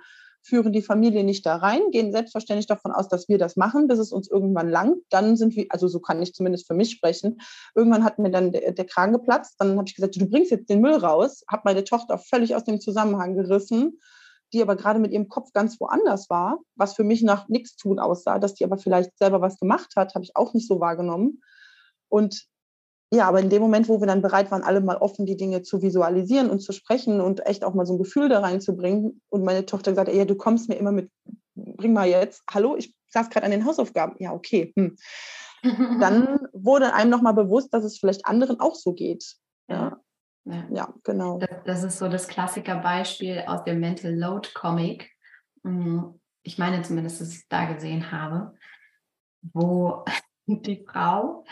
[0.48, 4.00] führen die Familie nicht da rein, gehen selbstverständlich davon aus, dass wir das machen, bis
[4.00, 4.98] es uns irgendwann langt.
[5.10, 7.40] Dann sind wir, also so kann ich zumindest für mich sprechen,
[7.76, 9.56] irgendwann hat mir dann der, der Kragen geplatzt.
[9.60, 12.64] Dann habe ich gesagt, du bringst jetzt den Müll raus, habe meine Tochter völlig aus
[12.64, 14.00] dem Zusammenhang gerissen,
[14.54, 18.00] die aber gerade mit ihrem Kopf ganz woanders war, was für mich nach nichts tun
[18.00, 21.42] aussah, dass die aber vielleicht selber was gemacht hat, habe ich auch nicht so wahrgenommen.
[22.08, 22.48] Und
[23.12, 25.62] ja, aber in dem Moment, wo wir dann bereit waren, alle mal offen die Dinge
[25.62, 29.44] zu visualisieren und zu sprechen und echt auch mal so ein Gefühl da reinzubringen, und
[29.44, 31.10] meine Tochter gesagt, ja, du kommst mir immer mit,
[31.56, 34.16] bring mal jetzt, hallo, ich saß gerade an den Hausaufgaben.
[34.20, 34.74] Ja, okay.
[34.76, 34.98] Hm.
[36.02, 39.36] Dann wurde einem nochmal bewusst, dass es vielleicht anderen auch so geht.
[39.70, 40.00] Ja,
[40.46, 40.68] ja.
[40.70, 41.40] ja genau.
[41.40, 45.10] Das, das, ist so das Klassikerbeispiel aus dem Mental Load Comic.
[45.64, 48.54] Hm, ich meine zumindest, dass ich es da gesehen habe,
[49.54, 50.04] wo
[50.46, 51.46] die Frau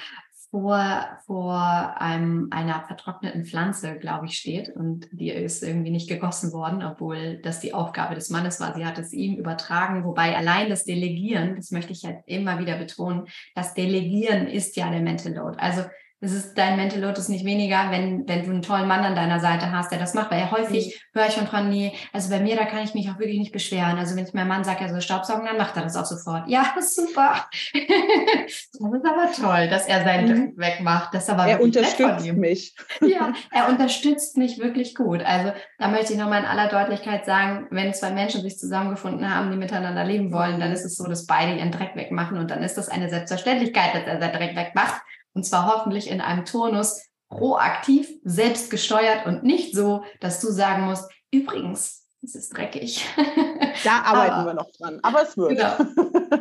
[0.51, 1.53] vor, vor
[1.99, 7.39] einem, einer vertrockneten Pflanze, glaube ich, steht und die ist irgendwie nicht gegossen worden, obwohl
[7.41, 8.73] das die Aufgabe des Mannes war.
[8.73, 12.77] Sie hat es ihm übertragen, wobei allein das Delegieren, das möchte ich halt immer wieder
[12.77, 15.57] betonen, das Delegieren ist ja der Mental Load.
[15.59, 15.83] Also
[16.25, 19.15] es ist dein Mental Load ist nicht weniger, wenn, wenn du einen tollen Mann an
[19.15, 20.31] deiner Seite hast, der das macht.
[20.31, 21.19] Weil häufig mhm.
[21.19, 23.51] höre ich von Frauen, nee, also bei mir, da kann ich mich auch wirklich nicht
[23.51, 23.97] beschweren.
[23.97, 26.47] Also wenn ich meinem Mann sage, er soll Staubsaugen, dann macht er das auch sofort.
[26.47, 27.45] Ja, super.
[27.73, 30.55] das ist aber toll, dass er seinen mhm.
[30.55, 31.13] Dreck wegmacht.
[31.13, 32.75] Das aber er unterstützt mich.
[33.01, 35.23] ja, er unterstützt mich wirklich gut.
[35.23, 39.51] Also da möchte ich nochmal in aller Deutlichkeit sagen, wenn zwei Menschen sich zusammengefunden haben,
[39.51, 42.63] die miteinander leben wollen, dann ist es so, dass beide ihren Dreck wegmachen und dann
[42.63, 45.01] ist das eine Selbstverständlichkeit, dass er seinen Dreck wegmacht.
[45.35, 50.85] Und zwar hoffentlich in einem Turnus proaktiv, selbst gesteuert und nicht so, dass du sagen
[50.85, 53.05] musst, übrigens, es ist dreckig.
[53.83, 55.49] Da arbeiten aber, wir noch dran, aber es wird.
[55.49, 55.75] Genau,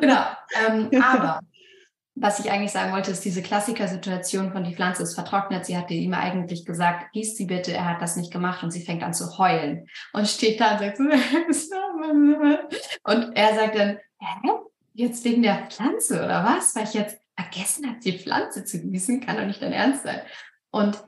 [0.00, 0.22] genau.
[0.66, 1.40] Ähm, aber
[2.14, 5.66] was ich eigentlich sagen wollte, ist diese Klassikersituation von die Pflanze ist vertrocknet.
[5.66, 7.72] Sie hat dir immer eigentlich gesagt, gieß sie bitte.
[7.72, 10.78] Er hat das nicht gemacht und sie fängt an zu heulen und steht da und
[10.78, 11.00] sagt,
[13.04, 14.50] und er sagt dann, Hä?
[14.94, 16.76] jetzt wegen der Pflanze oder was?
[16.76, 20.20] Weil ich jetzt vergessen hat, die Pflanze zu gießen, kann doch nicht dein Ernst sein.
[20.70, 21.02] Und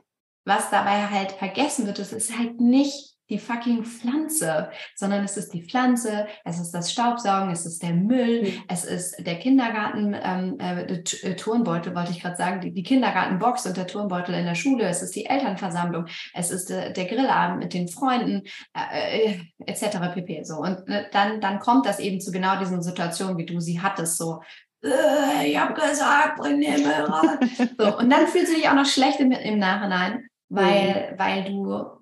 [0.45, 5.53] was dabei halt vergessen wird, es ist halt nicht die fucking Pflanze, sondern es ist
[5.53, 8.63] die Pflanze, es ist das Staubsaugen, es ist der Müll, mhm.
[8.69, 13.65] es ist der Kindergarten, ähm, äh, äh Turnbeutel, wollte ich gerade sagen, die, die Kindergartenbox
[13.65, 17.59] und der Turnbeutel in der Schule, es ist die Elternversammlung, es ist äh, der Grillabend
[17.59, 20.13] mit den Freunden, äh, äh etc.
[20.13, 20.43] pp.
[20.43, 20.57] So.
[20.59, 24.17] Und äh, dann, dann kommt das eben zu genau diesen Situationen, wie du sie hattest,
[24.17, 24.41] so
[24.83, 27.37] äh, ich habe gesagt, bring den Müll raus.
[27.77, 31.19] So, und dann fühlst du dich auch noch schlecht im, im Nachhinein, weil, mhm.
[31.19, 31.97] weil du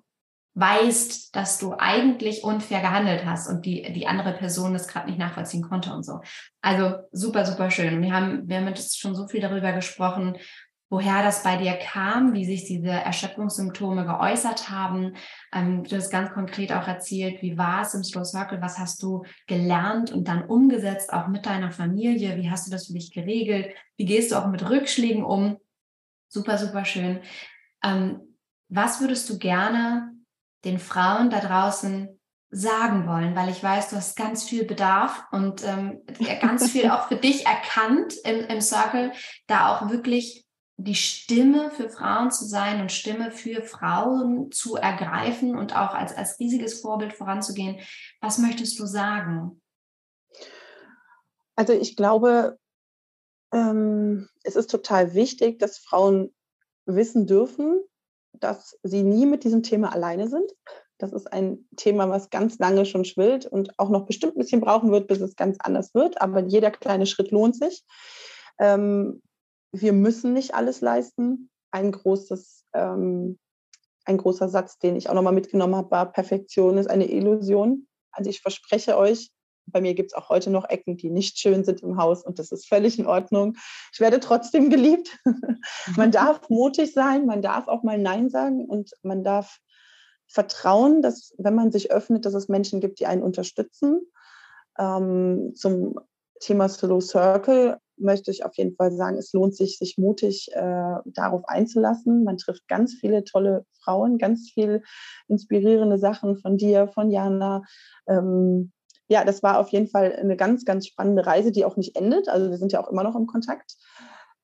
[0.54, 5.18] weißt, dass du eigentlich unfair gehandelt hast und die, die andere Person das gerade nicht
[5.18, 6.20] nachvollziehen konnte und so.
[6.62, 8.00] Also super, super schön.
[8.00, 10.38] Wir haben, wir haben jetzt schon so viel darüber gesprochen,
[10.88, 15.16] woher das bei dir kam, wie sich diese Erschöpfungssymptome geäußert haben.
[15.52, 19.02] Ähm, du hast ganz konkret auch erzählt, wie war es im Slow Circle, was hast
[19.02, 23.12] du gelernt und dann umgesetzt, auch mit deiner Familie, wie hast du das für dich
[23.12, 25.58] geregelt, wie gehst du auch mit Rückschlägen um.
[26.28, 27.20] Super, super schön.
[27.82, 28.20] Ähm,
[28.68, 30.12] was würdest du gerne
[30.64, 32.16] den Frauen da draußen
[32.50, 36.00] sagen wollen, weil ich weiß, du hast ganz viel Bedarf und ähm,
[36.40, 39.12] ganz viel auch für dich erkannt im, im Circle,
[39.46, 40.45] da auch wirklich
[40.78, 46.14] die Stimme für Frauen zu sein und Stimme für Frauen zu ergreifen und auch als,
[46.14, 47.78] als riesiges Vorbild voranzugehen.
[48.20, 49.62] Was möchtest du sagen?
[51.54, 52.58] Also ich glaube,
[53.52, 56.34] ähm, es ist total wichtig, dass Frauen
[56.84, 57.82] wissen dürfen,
[58.34, 60.52] dass sie nie mit diesem Thema alleine sind.
[60.98, 64.60] Das ist ein Thema, was ganz lange schon schwillt und auch noch bestimmt ein bisschen
[64.60, 66.20] brauchen wird, bis es ganz anders wird.
[66.20, 67.84] Aber jeder kleine Schritt lohnt sich.
[68.58, 69.22] Ähm,
[69.80, 71.50] wir müssen nicht alles leisten.
[71.70, 73.38] Ein großes, ähm,
[74.04, 77.86] ein großer Satz, den ich auch nochmal mitgenommen habe, war, Perfektion ist eine Illusion.
[78.12, 79.30] Also ich verspreche euch,
[79.66, 82.38] bei mir gibt es auch heute noch Ecken, die nicht schön sind im Haus und
[82.38, 83.56] das ist völlig in Ordnung.
[83.92, 85.18] Ich werde trotzdem geliebt.
[85.96, 89.58] man darf mutig sein, man darf auch mal Nein sagen und man darf
[90.28, 94.00] vertrauen, dass wenn man sich öffnet, dass es Menschen gibt, die einen unterstützen.
[94.78, 95.98] Ähm, zum
[96.40, 100.94] Thema Slow Circle möchte ich auf jeden Fall sagen, es lohnt sich, sich mutig äh,
[101.06, 102.24] darauf einzulassen.
[102.24, 104.82] Man trifft ganz viele tolle Frauen, ganz viel
[105.28, 107.62] inspirierende Sachen von dir, von Jana.
[108.06, 108.72] Ähm,
[109.08, 112.28] ja, das war auf jeden Fall eine ganz, ganz spannende Reise, die auch nicht endet.
[112.28, 113.76] Also wir sind ja auch immer noch im Kontakt.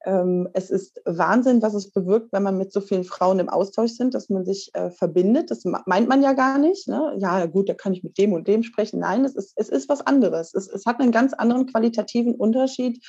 [0.05, 3.93] Ähm, es ist Wahnsinn, was es bewirkt, wenn man mit so vielen Frauen im Austausch
[3.93, 5.51] sind, dass man sich äh, verbindet.
[5.51, 6.89] Das meint man ja gar nicht.
[6.89, 7.17] Ne?
[7.19, 9.01] Ja, gut, da kann ich mit dem und dem sprechen.
[9.01, 10.55] Nein, es ist, es ist was anderes.
[10.55, 13.05] Es, es hat einen ganz anderen qualitativen Unterschied,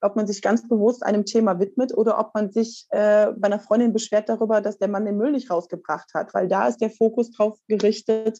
[0.00, 3.60] ob man sich ganz bewusst einem Thema widmet oder ob man sich äh, bei einer
[3.60, 6.90] Freundin beschwert darüber, dass der Mann den Müll nicht rausgebracht hat, weil da ist der
[6.90, 8.38] Fokus drauf gerichtet.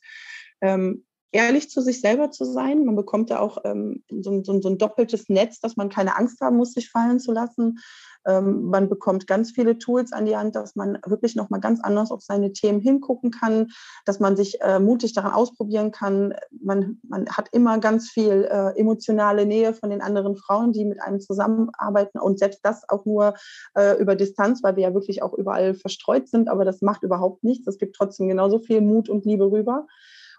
[0.60, 2.84] Ähm, ehrlich zu sich selber zu sein.
[2.84, 6.40] Man bekommt ja auch ähm, so, so, so, ein doppeltes Netz, dass man keine Angst
[6.40, 7.78] haben muss, sich fallen zu lassen.
[8.26, 12.10] Ähm, man bekommt ganz viele Tools an die Hand, dass man wirklich nochmal ganz anders
[12.10, 13.68] auf seine Themen hingucken kann,
[14.04, 16.34] dass man sich äh, mutig daran ausprobieren kann.
[16.50, 21.00] Man, man hat immer ganz viel äh, emotionale Nähe von den anderen Frauen, die mit
[21.00, 23.34] einem zusammenarbeiten und selbst das auch nur
[23.74, 27.44] äh, über Distanz, weil wir ja wirklich auch überall verstreut sind, aber das macht überhaupt
[27.44, 27.66] nichts.
[27.66, 29.86] Es gibt trotzdem genauso viel Mut und Liebe rüber.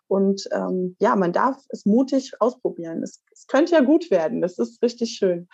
[0.10, 3.04] Und ähm, ja, man darf es mutig ausprobieren.
[3.04, 4.42] Es, es, könnte ja gut werden.
[4.42, 5.48] Das ist richtig schön.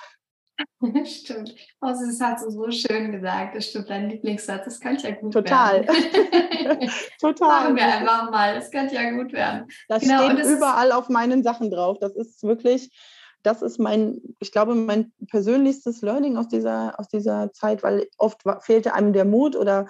[1.06, 1.54] stimmt.
[1.82, 3.58] Oh, das hat du so schön gesagt.
[3.58, 4.64] Das stimmt, dein Lieblingssatz.
[4.64, 5.86] Das könnte ja gut Total.
[5.86, 6.90] werden.
[7.20, 7.50] Total.
[7.64, 8.56] Sagen wir einfach mal.
[8.56, 9.68] Das könnte ja gut werden.
[9.90, 11.98] Das genau, steht das überall auf meinen Sachen drauf.
[12.00, 12.98] Das ist wirklich,
[13.44, 18.42] das ist mein, ich glaube, mein persönlichstes Learning aus dieser, aus dieser Zeit, weil oft
[18.62, 19.90] fehlte einem der Mut oder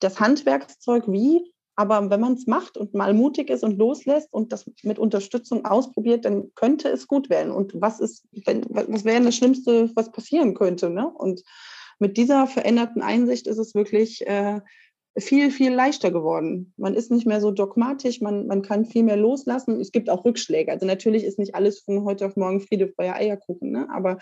[0.00, 4.50] das Handwerkszeug, wie aber wenn man es macht und mal mutig ist und loslässt und
[4.52, 7.52] das mit Unterstützung ausprobiert, dann könnte es gut werden.
[7.52, 10.88] Und was ist, wenn, was wäre das Schlimmste, was passieren könnte?
[10.88, 11.06] Ne?
[11.06, 11.42] Und
[11.98, 14.60] mit dieser veränderten Einsicht ist es wirklich äh,
[15.18, 16.72] viel, viel leichter geworden.
[16.78, 19.80] Man ist nicht mehr so dogmatisch, man, man kann viel mehr loslassen.
[19.80, 20.72] Es gibt auch Rückschläge.
[20.72, 23.88] Also natürlich ist nicht alles von heute auf morgen Friede, Feuer, Eierkuchen, ne?
[23.90, 24.18] aber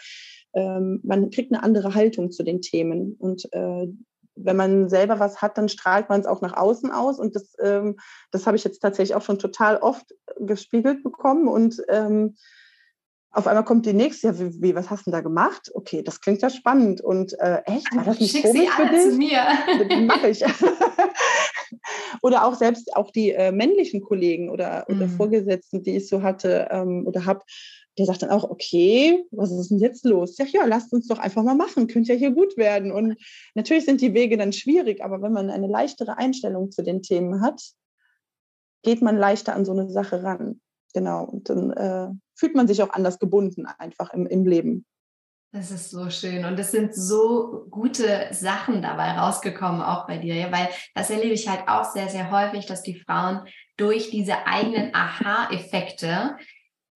[0.54, 3.14] ähm, man kriegt eine andere Haltung zu den Themen.
[3.18, 3.86] Und äh,
[4.36, 7.18] wenn man selber was hat, dann strahlt man es auch nach außen aus.
[7.18, 7.96] Und das, ähm,
[8.30, 11.48] das habe ich jetzt tatsächlich auch schon total oft gespiegelt bekommen.
[11.48, 12.36] Und ähm,
[13.30, 15.70] auf einmal kommt die nächste, ja, wie, wie, was hast du denn da gemacht?
[15.74, 17.00] Okay, das klingt ja spannend.
[17.00, 19.02] Und äh, echt, war das nicht komisch für dich?
[19.02, 20.06] Zu mir.
[20.06, 20.44] Mache ich.
[22.22, 25.16] oder auch selbst auch die äh, männlichen Kollegen oder, oder mhm.
[25.16, 27.42] Vorgesetzten, die ich so hatte ähm, oder habe,
[27.98, 30.36] der sagt dann auch, okay, was ist denn jetzt los?
[30.36, 32.90] Sage, ja, lasst uns doch einfach mal machen, könnte ja hier gut werden.
[32.90, 33.16] Und
[33.54, 37.40] natürlich sind die Wege dann schwierig, aber wenn man eine leichtere Einstellung zu den Themen
[37.40, 37.62] hat,
[38.82, 40.60] geht man leichter an so eine Sache ran.
[40.92, 41.24] Genau.
[41.24, 44.84] Und dann äh, fühlt man sich auch anders gebunden einfach im, im Leben.
[45.52, 50.34] Das ist so schön und es sind so gute Sachen dabei rausgekommen, auch bei dir,
[50.34, 50.50] ja?
[50.50, 54.92] weil das erlebe ich halt auch sehr, sehr häufig, dass die Frauen durch diese eigenen
[54.92, 56.36] Aha-Effekte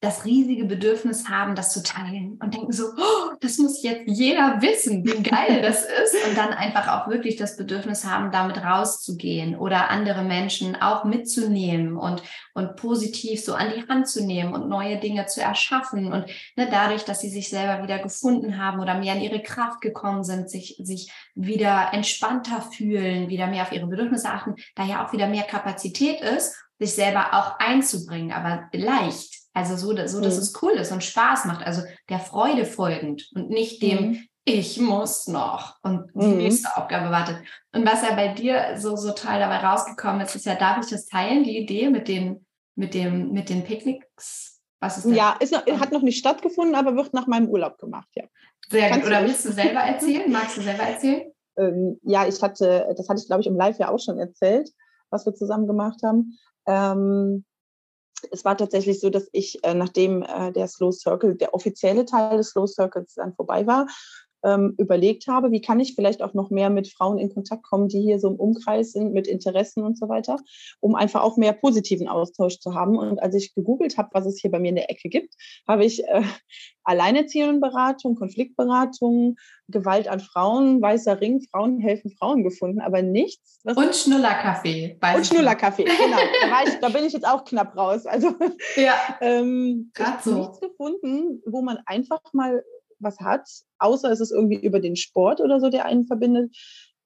[0.01, 4.63] das riesige Bedürfnis haben, das zu teilen und denken so, oh, das muss jetzt jeder
[4.63, 6.15] wissen, wie geil das ist.
[6.29, 11.97] Und dann einfach auch wirklich das Bedürfnis haben, damit rauszugehen oder andere Menschen auch mitzunehmen
[11.97, 12.23] und,
[12.55, 16.13] und positiv so an die Hand zu nehmen und neue Dinge zu erschaffen.
[16.13, 19.81] Und ne, dadurch, dass sie sich selber wieder gefunden haben oder mehr in ihre Kraft
[19.81, 25.05] gekommen sind, sich, sich wieder entspannter fühlen, wieder mehr auf ihre Bedürfnisse achten, da ja
[25.05, 30.37] auch wieder mehr Kapazität ist, sich selber auch einzubringen, aber leicht also so, so dass
[30.37, 30.43] mhm.
[30.43, 34.29] es cool ist und Spaß macht, also der Freude folgend und nicht dem, mhm.
[34.45, 36.37] ich muss noch und die mhm.
[36.39, 37.39] nächste Aufgabe wartet.
[37.73, 40.91] Und was ja bei dir so, so toll dabei rausgekommen ist, ist ja, darf ich
[40.91, 42.47] das teilen, die Idee mit den,
[42.77, 44.61] mit dem, mit den Picknicks?
[44.81, 48.09] Was ist ja, ist noch, hat noch nicht stattgefunden, aber wird nach meinem Urlaub gemacht,
[48.15, 48.25] ja.
[48.71, 49.07] Sehr gut.
[49.07, 50.31] Oder willst du selber erzählen?
[50.31, 51.33] Magst du selber erzählen?
[51.57, 54.71] Ähm, ja, ich hatte, das hatte ich, glaube ich, im Live ja auch schon erzählt,
[55.11, 56.39] was wir zusammen gemacht haben.
[56.67, 57.45] Ähm,
[58.31, 62.37] es war tatsächlich so, dass ich, äh, nachdem äh, der Slow Circle, der offizielle Teil
[62.37, 63.87] des Slow Circles dann vorbei war,
[64.45, 67.89] ähm, überlegt habe, wie kann ich vielleicht auch noch mehr mit Frauen in Kontakt kommen,
[67.89, 70.39] die hier so im Umkreis sind, mit Interessen und so weiter,
[70.81, 72.99] um einfach auch mehr positiven Austausch zu haben.
[72.99, 75.35] Und als ich gegoogelt habe, was es hier bei mir in der Ecke gibt,
[75.67, 76.23] habe ich äh,
[76.85, 79.37] Alleinerziehendenberatung, Konfliktberatung,
[79.69, 83.61] Gewalt an Frauen, weißer Ring, Frauen helfen Frauen gefunden, aber nichts.
[83.65, 84.99] und Schnullerkaffee.
[85.15, 86.17] Und Schnullerkaffee, genau.
[86.49, 88.07] Da, ich, da, bin ich jetzt auch knapp raus.
[88.07, 88.35] Also
[88.77, 88.95] ja.
[89.21, 90.35] ähm, so.
[90.35, 92.65] nichts gefunden, wo man einfach mal
[93.01, 96.57] was hat, außer es ist irgendwie über den Sport oder so, der einen verbindet,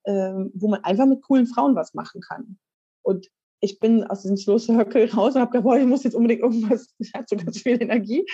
[0.05, 2.57] ähm, wo man einfach mit coolen Frauen was machen kann.
[3.03, 3.27] Und
[3.63, 6.93] ich bin aus diesem Slow raus und habe gedacht, boah, ich muss jetzt unbedingt irgendwas,
[6.99, 8.25] ich hatte so ganz viel Energie.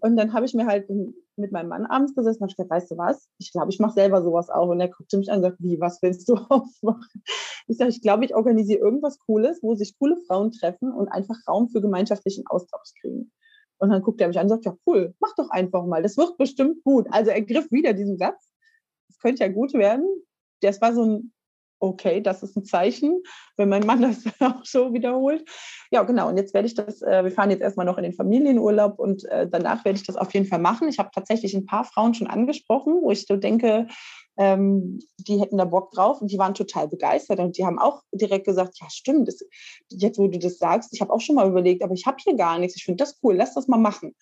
[0.00, 0.88] Und dann habe ich mir halt
[1.36, 3.92] mit meinem Mann abends gesessen und habe gesagt, weißt du was, ich glaube, ich mache
[3.92, 4.68] selber sowas auch.
[4.68, 7.22] Und er guckte mich an und sagt, wie, was willst du aufmachen?
[7.68, 11.36] Ich sage, ich glaube, ich organisiere irgendwas Cooles, wo sich coole Frauen treffen und einfach
[11.46, 13.30] Raum für gemeinschaftlichen Austausch kriegen.
[13.82, 16.16] Und dann guckt er mich an und sagt, ja cool, mach doch einfach mal, das
[16.16, 17.08] wird bestimmt gut.
[17.10, 18.48] Also er griff wieder diesen Satz,
[19.08, 20.06] das könnte ja gut werden.
[20.60, 21.32] Das war so ein,
[21.80, 23.24] okay, das ist ein Zeichen,
[23.56, 25.44] wenn mein Mann das auch so wiederholt.
[25.90, 26.28] Ja, genau.
[26.28, 29.24] Und jetzt werde ich das, äh, wir fahren jetzt erstmal noch in den Familienurlaub und
[29.24, 30.86] äh, danach werde ich das auf jeden Fall machen.
[30.86, 33.88] Ich habe tatsächlich ein paar Frauen schon angesprochen, wo ich so denke,
[34.36, 38.02] ähm, die hätten da Bock drauf und die waren total begeistert und die haben auch
[38.12, 39.44] direkt gesagt, ja stimmt, das,
[39.90, 42.34] jetzt wo du das sagst, ich habe auch schon mal überlegt, aber ich habe hier
[42.34, 44.14] gar nichts, ich finde das cool, lass das mal machen.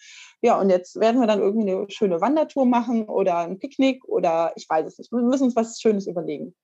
[0.43, 4.53] Ja, und jetzt werden wir dann irgendwie eine schöne Wandertour machen oder ein Picknick oder
[4.57, 6.55] ich weiß es nicht, wir müssen uns was Schönes überlegen.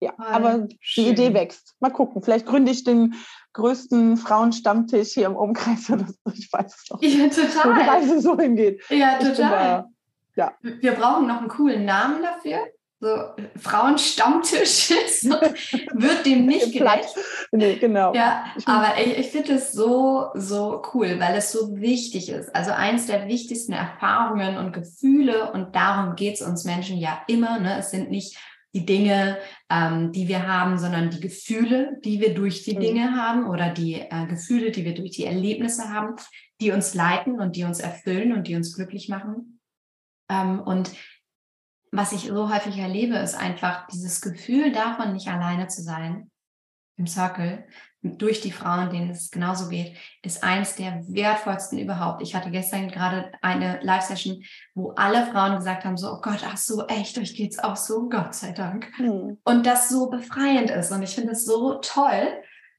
[0.00, 1.04] Ja, Voll aber schön.
[1.04, 1.74] die Idee wächst.
[1.80, 3.14] Mal gucken, vielleicht gründe ich den
[3.54, 7.02] größten Frauenstammtisch hier im Umkreis oder so, ich weiß es noch.
[7.02, 7.70] Ja, total.
[7.70, 8.82] Wo die Reise so hingeht.
[8.90, 9.36] Ja, total.
[9.38, 9.88] Da,
[10.34, 10.52] ja.
[10.60, 12.58] Wir brauchen noch einen coolen Namen dafür
[12.98, 13.08] so
[13.56, 17.14] Frauenstammtisch ist, wird dem nicht gerecht.
[17.52, 18.14] Nee, genau.
[18.14, 22.54] Ja, aber ich, ich finde es so, so cool, weil es so wichtig ist.
[22.54, 27.58] Also eins der wichtigsten Erfahrungen und Gefühle und darum geht es uns Menschen ja immer.
[27.58, 27.78] Ne?
[27.78, 28.36] Es sind nicht
[28.74, 29.38] die Dinge,
[29.70, 32.80] ähm, die wir haben, sondern die Gefühle, die wir durch die mhm.
[32.80, 36.16] Dinge haben oder die äh, Gefühle, die wir durch die Erlebnisse haben,
[36.60, 39.60] die uns leiten und die uns erfüllen und die uns glücklich machen.
[40.30, 40.90] Ähm, und
[41.92, 46.30] was ich so häufig erlebe, ist einfach dieses Gefühl davon, nicht alleine zu sein
[46.96, 47.64] im Circle,
[48.02, 52.22] durch die Frauen, denen es genauso geht, ist eins der wertvollsten überhaupt.
[52.22, 54.42] Ich hatte gestern gerade eine Live-Session,
[54.74, 58.08] wo alle Frauen gesagt haben, so, oh Gott, ach so, echt, euch geht's auch so,
[58.08, 58.90] Gott sei Dank.
[58.98, 59.38] Mhm.
[59.44, 60.92] Und das so befreiend ist.
[60.92, 62.28] Und ich finde es so toll,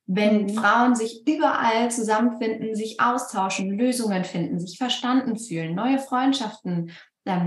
[0.05, 0.49] wenn mhm.
[0.49, 6.91] Frauen sich überall zusammenfinden, sich austauschen, Lösungen finden, sich verstanden fühlen, neue Freundschaften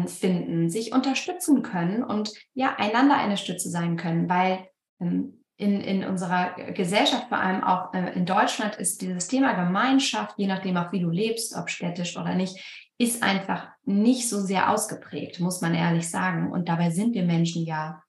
[0.06, 4.66] finden, sich unterstützen können und ja, einander eine Stütze sein können, weil
[5.00, 10.34] ähm, in, in unserer Gesellschaft, vor allem auch äh, in Deutschland, ist dieses Thema Gemeinschaft,
[10.38, 12.58] je nachdem auch wie du lebst, ob städtisch oder nicht,
[12.96, 16.50] ist einfach nicht so sehr ausgeprägt, muss man ehrlich sagen.
[16.50, 18.02] Und dabei sind wir Menschen ja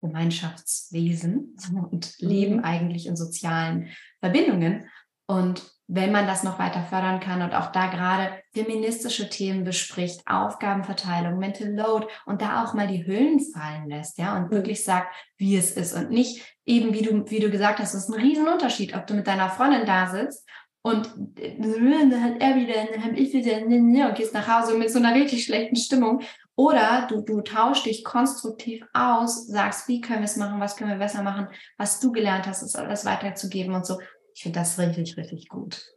[0.00, 1.56] Gemeinschaftswesen
[1.90, 2.64] und leben mhm.
[2.64, 3.88] eigentlich in sozialen
[4.20, 4.88] Verbindungen.
[5.26, 10.22] Und wenn man das noch weiter fördern kann und auch da gerade feministische Themen bespricht,
[10.26, 14.52] Aufgabenverteilung, Mental Load und da auch mal die Hüllen fallen lässt, ja, und mhm.
[14.52, 18.04] wirklich sagt, wie es ist und nicht eben, wie du, wie du gesagt hast, es
[18.04, 20.48] ist ein Riesenunterschied, ob du mit deiner Freundin da sitzt
[20.80, 24.98] und dann hat er wieder, dann habe ich wieder, und gehst nach Hause mit so
[24.98, 26.22] einer richtig schlechten Stimmung.
[26.56, 30.90] Oder du, du tauschst dich konstruktiv aus, sagst, wie können wir es machen, was können
[30.90, 33.98] wir besser machen, was du gelernt hast, ist alles weiterzugeben und so.
[34.34, 35.92] Ich finde das richtig, richtig gut.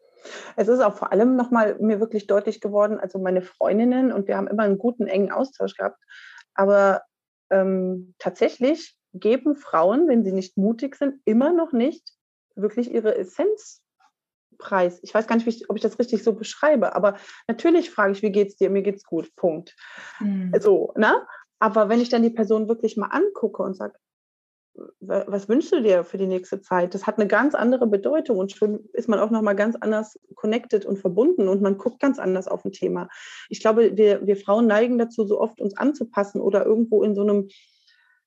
[0.55, 4.37] Es ist auch vor allem nochmal mir wirklich deutlich geworden, also meine Freundinnen und wir
[4.37, 6.01] haben immer einen guten, engen Austausch gehabt,
[6.55, 7.03] aber
[7.51, 12.09] ähm, tatsächlich geben Frauen, wenn sie nicht mutig sind, immer noch nicht
[12.55, 13.81] wirklich ihre Essenz
[14.57, 14.99] preis.
[15.03, 17.17] Ich weiß gar nicht, ob ich das richtig so beschreibe, aber
[17.47, 18.69] natürlich frage ich, wie geht's dir?
[18.69, 19.33] Mir geht's gut.
[19.35, 19.75] Punkt.
[20.19, 20.53] Mhm.
[20.59, 21.25] So, ne?
[21.59, 23.97] Aber wenn ich dann die Person wirklich mal angucke und sage,
[24.99, 26.93] was wünschst du dir für die nächste Zeit?
[26.93, 30.85] Das hat eine ganz andere Bedeutung und schon ist man auch nochmal ganz anders connected
[30.85, 33.07] und verbunden und man guckt ganz anders auf ein Thema.
[33.49, 37.21] Ich glaube, wir, wir Frauen neigen dazu, so oft uns anzupassen oder irgendwo in so
[37.21, 37.47] einem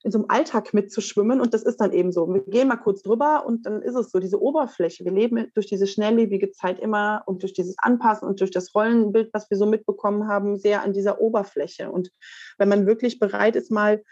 [0.04, 2.32] in so einem Alltag mitzuschwimmen und das ist dann eben so.
[2.32, 5.04] Wir gehen mal kurz drüber und dann ist es so, diese Oberfläche.
[5.04, 9.30] Wir leben durch diese schnelllebige Zeit immer und durch dieses Anpassen und durch das Rollenbild,
[9.32, 11.90] was wir so mitbekommen haben, sehr an dieser Oberfläche.
[11.90, 12.12] Und
[12.58, 14.04] wenn man wirklich bereit ist, mal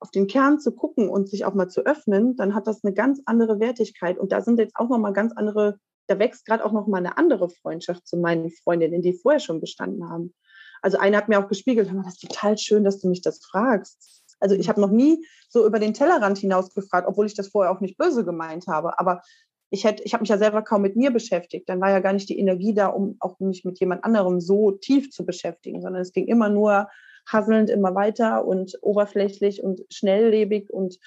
[0.00, 2.94] auf den Kern zu gucken und sich auch mal zu öffnen, dann hat das eine
[2.94, 4.18] ganz andere Wertigkeit.
[4.18, 7.50] Und da sind jetzt auch nochmal ganz andere, da wächst gerade auch nochmal eine andere
[7.50, 10.34] Freundschaft zu meinen Freundinnen, die vorher schon bestanden haben.
[10.82, 14.20] Also eine hat mir auch gespiegelt, das ist total schön, dass du mich das fragst
[14.40, 17.70] also ich habe noch nie so über den Tellerrand hinaus gefragt, obwohl ich das vorher
[17.70, 18.98] auch nicht böse gemeint habe.
[18.98, 19.22] Aber
[19.70, 21.68] ich hätte, ich habe mich ja selber kaum mit mir beschäftigt.
[21.68, 24.72] Dann war ja gar nicht die Energie da, um auch mich mit jemand anderem so
[24.72, 26.88] tief zu beschäftigen, sondern es ging immer nur
[27.26, 30.70] hasselnd immer weiter und oberflächlich und schnelllebig.
[30.70, 30.98] Und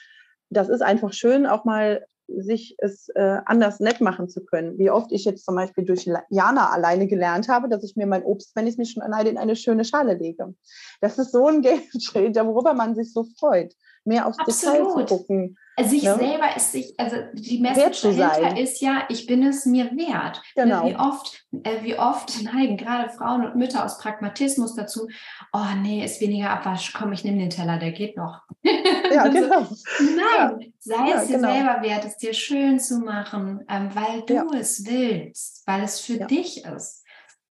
[0.49, 4.77] das ist einfach schön, auch mal sich es äh, anders nett machen zu können.
[4.77, 8.23] Wie oft ich jetzt zum Beispiel durch Jana alleine gelernt habe, dass ich mir mein
[8.23, 10.55] Obst, wenn ich es mir schon alleine in eine schöne Schale lege.
[11.01, 14.77] Das ist so ein Game Changer, worüber man sich so freut mehr aufs Absolut.
[14.77, 15.57] Detail zu gucken.
[15.75, 16.15] Also sich ja?
[16.15, 18.57] selber ist sich, also die Message dahinter sein.
[18.57, 20.41] ist ja, ich bin es mir wert.
[20.55, 20.85] Genau.
[20.85, 25.07] Wie oft, äh, wie oft neigen gerade Frauen und Mütter aus Pragmatismus dazu,
[25.51, 28.41] oh nee, ist weniger Abwasch, komm, ich nehme den Teller, der geht noch.
[29.13, 29.63] Ja, genau.
[29.65, 30.67] So, nein, ja.
[30.79, 31.51] sei ja, es dir genau.
[31.53, 36.17] selber wert, es dir schön zu machen, ähm, weil du es willst, weil es für
[36.25, 37.03] dich ist.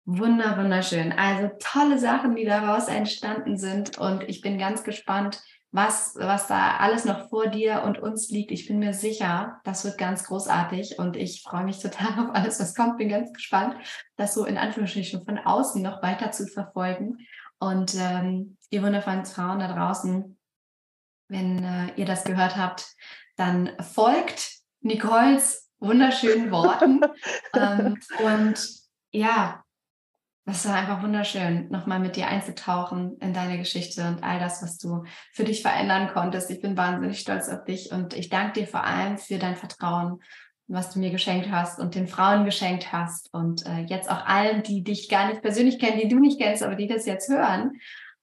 [0.05, 1.13] Wunder, wunderschön.
[1.13, 5.41] Also tolle Sachen, die daraus entstanden sind und ich bin ganz gespannt,
[5.71, 8.51] was, was da alles noch vor dir und uns liegt.
[8.51, 12.59] Ich bin mir sicher, das wird ganz großartig und ich freue mich total auf alles,
[12.59, 12.97] was kommt.
[12.97, 13.75] Bin ganz gespannt,
[14.15, 17.17] das so in Anführungsstrichen von außen noch weiter zu verfolgen.
[17.59, 20.37] Und ähm, ihr wundervollen Frauen da draußen,
[21.27, 22.95] wenn äh, ihr das gehört habt,
[23.35, 27.01] dann folgt Nicoles wunderschönen Worten.
[27.53, 28.69] ähm, und
[29.11, 29.64] ja,
[30.45, 34.77] das war einfach wunderschön, nochmal mit dir einzutauchen in deine Geschichte und all das, was
[34.77, 36.51] du für dich verändern konntest.
[36.51, 40.21] Ich bin wahnsinnig stolz auf dich und ich danke dir vor allem für dein Vertrauen,
[40.67, 44.61] was du mir geschenkt hast und den Frauen geschenkt hast und äh, jetzt auch allen,
[44.61, 47.73] die dich gar nicht persönlich kennen, die du nicht kennst, aber die das jetzt hören,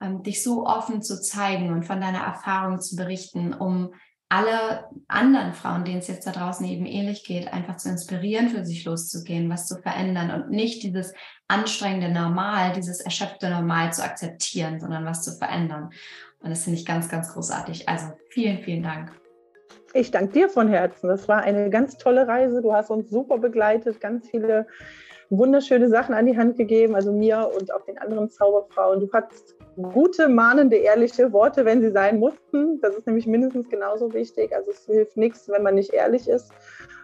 [0.01, 3.95] ähm, dich so offen zu zeigen und von deiner Erfahrung zu berichten, um
[4.33, 8.65] alle anderen Frauen, denen es jetzt da draußen eben ähnlich geht, einfach zu inspirieren, für
[8.65, 11.13] sich loszugehen, was zu verändern und nicht dieses
[11.53, 15.91] anstrengende Normal, dieses erschöpfte Normal zu akzeptieren, sondern was zu verändern.
[16.41, 17.89] Und das finde ich ganz, ganz großartig.
[17.89, 19.13] Also vielen, vielen Dank.
[19.95, 21.09] Ich danke dir von Herzen.
[21.09, 22.63] Das war eine ganz tolle Reise.
[22.63, 24.67] Du hast uns super begleitet, ganz viele
[25.29, 29.01] wunderschöne Sachen an die Hand gegeben, also mir und auch den anderen Zauberfrauen.
[29.01, 32.81] Du hattest gute, mahnende, ehrliche Worte, wenn sie sein mussten.
[32.81, 34.55] Das ist nämlich mindestens genauso wichtig.
[34.55, 36.53] Also es hilft nichts, wenn man nicht ehrlich ist.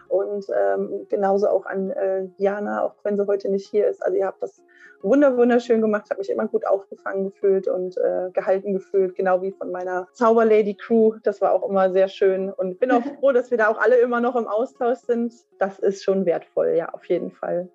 [0.09, 4.03] Und ähm, genauso auch an äh, Jana, auch wenn sie heute nicht hier ist.
[4.03, 4.61] Also ihr habt das
[5.01, 9.51] wunder wunderschön gemacht, habe mich immer gut aufgefangen gefühlt und äh, gehalten gefühlt, genau wie
[9.51, 11.13] von meiner Zauberlady Crew.
[11.23, 13.97] Das war auch immer sehr schön und bin auch froh, dass wir da auch alle
[13.97, 15.33] immer noch im Austausch sind.
[15.57, 17.69] Das ist schon wertvoll, ja, auf jeden Fall.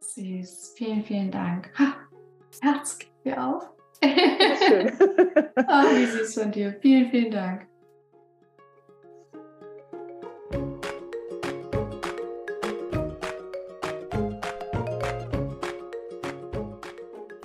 [0.00, 1.70] Süß, vielen, vielen Dank.
[2.62, 3.70] Herz geht mir auf.
[4.02, 4.92] Schön.
[4.98, 6.74] oh, wie süß von dir.
[6.80, 7.69] Vielen, vielen Dank.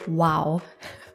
[0.07, 0.61] Wow,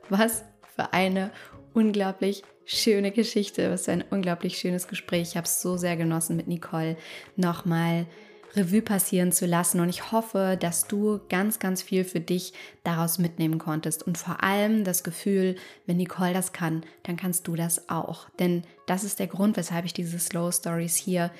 [0.08, 0.44] was
[0.76, 1.30] für eine
[1.74, 5.30] unglaublich schöne Geschichte, was für ein unglaublich schönes Gespräch.
[5.30, 6.96] Ich habe es so sehr genossen mit Nicole
[7.36, 8.06] nochmal
[8.56, 9.80] Revue passieren zu lassen.
[9.80, 14.04] Und ich hoffe, dass du ganz, ganz viel für dich daraus mitnehmen konntest.
[14.04, 18.28] Und vor allem das Gefühl, wenn Nicole das kann, dann kannst du das auch.
[18.38, 21.30] Denn das ist der Grund, weshalb ich diese Slow Stories hier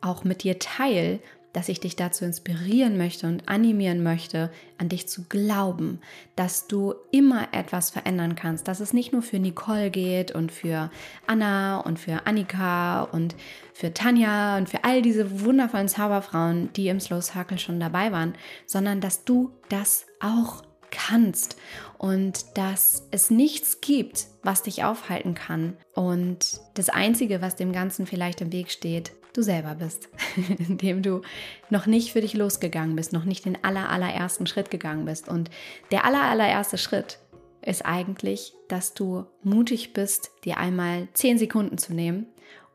[0.00, 1.20] auch mit dir teile,
[1.52, 6.00] dass ich dich dazu inspirieren möchte und animieren möchte, an dich zu glauben,
[6.36, 10.90] dass du immer etwas verändern kannst, dass es nicht nur für Nicole geht und für
[11.26, 13.34] Anna und für Annika und
[13.74, 18.34] für Tanja und für all diese wundervollen Zauberfrauen, die im Slow Circle schon dabei waren,
[18.66, 21.56] sondern dass du das auch kannst
[21.98, 25.76] und dass es nichts gibt, was dich aufhalten kann.
[25.94, 30.08] Und das Einzige, was dem Ganzen vielleicht im Weg steht, du selber bist,
[30.68, 31.22] indem du
[31.70, 35.28] noch nicht für dich losgegangen bist, noch nicht den aller, allerersten Schritt gegangen bist.
[35.28, 35.50] Und
[35.90, 37.18] der aller, allererste Schritt
[37.62, 42.26] ist eigentlich, dass du mutig bist, dir einmal zehn Sekunden zu nehmen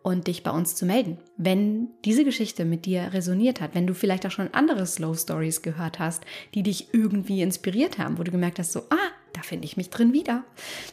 [0.04, 1.18] und dich bei uns zu melden.
[1.36, 5.64] Wenn diese Geschichte mit dir resoniert hat, wenn du vielleicht auch schon andere Slow Stories
[5.64, 9.66] gehört hast, die dich irgendwie inspiriert haben, wo du gemerkt hast, so, ah, da finde
[9.66, 10.44] ich mich drin wieder.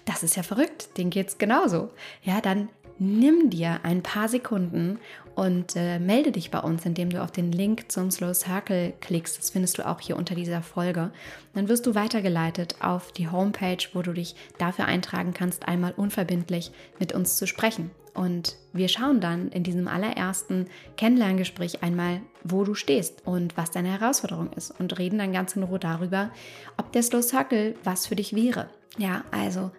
[0.07, 1.91] Das ist ja verrückt, den geht's genauso.
[2.23, 4.99] Ja, dann nimm dir ein paar Sekunden
[5.35, 9.39] und äh, melde dich bei uns, indem du auf den Link zum Slow Circle klickst.
[9.39, 11.11] Das findest du auch hier unter dieser Folge.
[11.55, 16.73] Dann wirst du weitergeleitet auf die Homepage, wo du dich dafür eintragen kannst, einmal unverbindlich
[16.99, 17.91] mit uns zu sprechen.
[18.15, 20.67] Und wir schauen dann in diesem allerersten
[20.97, 25.63] Kennenlerngespräch einmal, wo du stehst und was deine Herausforderung ist und reden dann ganz in
[25.63, 26.31] Ruhe darüber,
[26.77, 28.69] ob der Slow Circle was für dich wäre.
[28.99, 29.71] Ja, also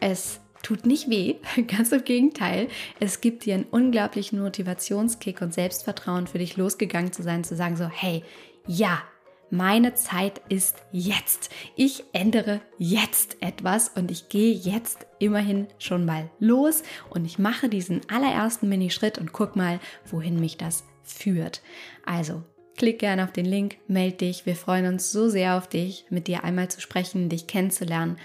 [0.00, 1.36] es tut nicht weh,
[1.66, 2.68] ganz im Gegenteil.
[3.00, 7.76] Es gibt dir einen unglaublichen Motivationskick und Selbstvertrauen für dich losgegangen zu sein, zu sagen
[7.76, 8.22] so, hey,
[8.66, 9.02] ja,
[9.50, 11.50] meine Zeit ist jetzt.
[11.76, 17.68] Ich ändere jetzt etwas und ich gehe jetzt immerhin schon mal los und ich mache
[17.68, 21.60] diesen allerersten Minischritt und guck mal, wohin mich das führt.
[22.06, 22.42] Also,
[22.78, 24.46] klick gerne auf den Link, melde dich.
[24.46, 28.16] Wir freuen uns so sehr auf dich, mit dir einmal zu sprechen, dich kennenzulernen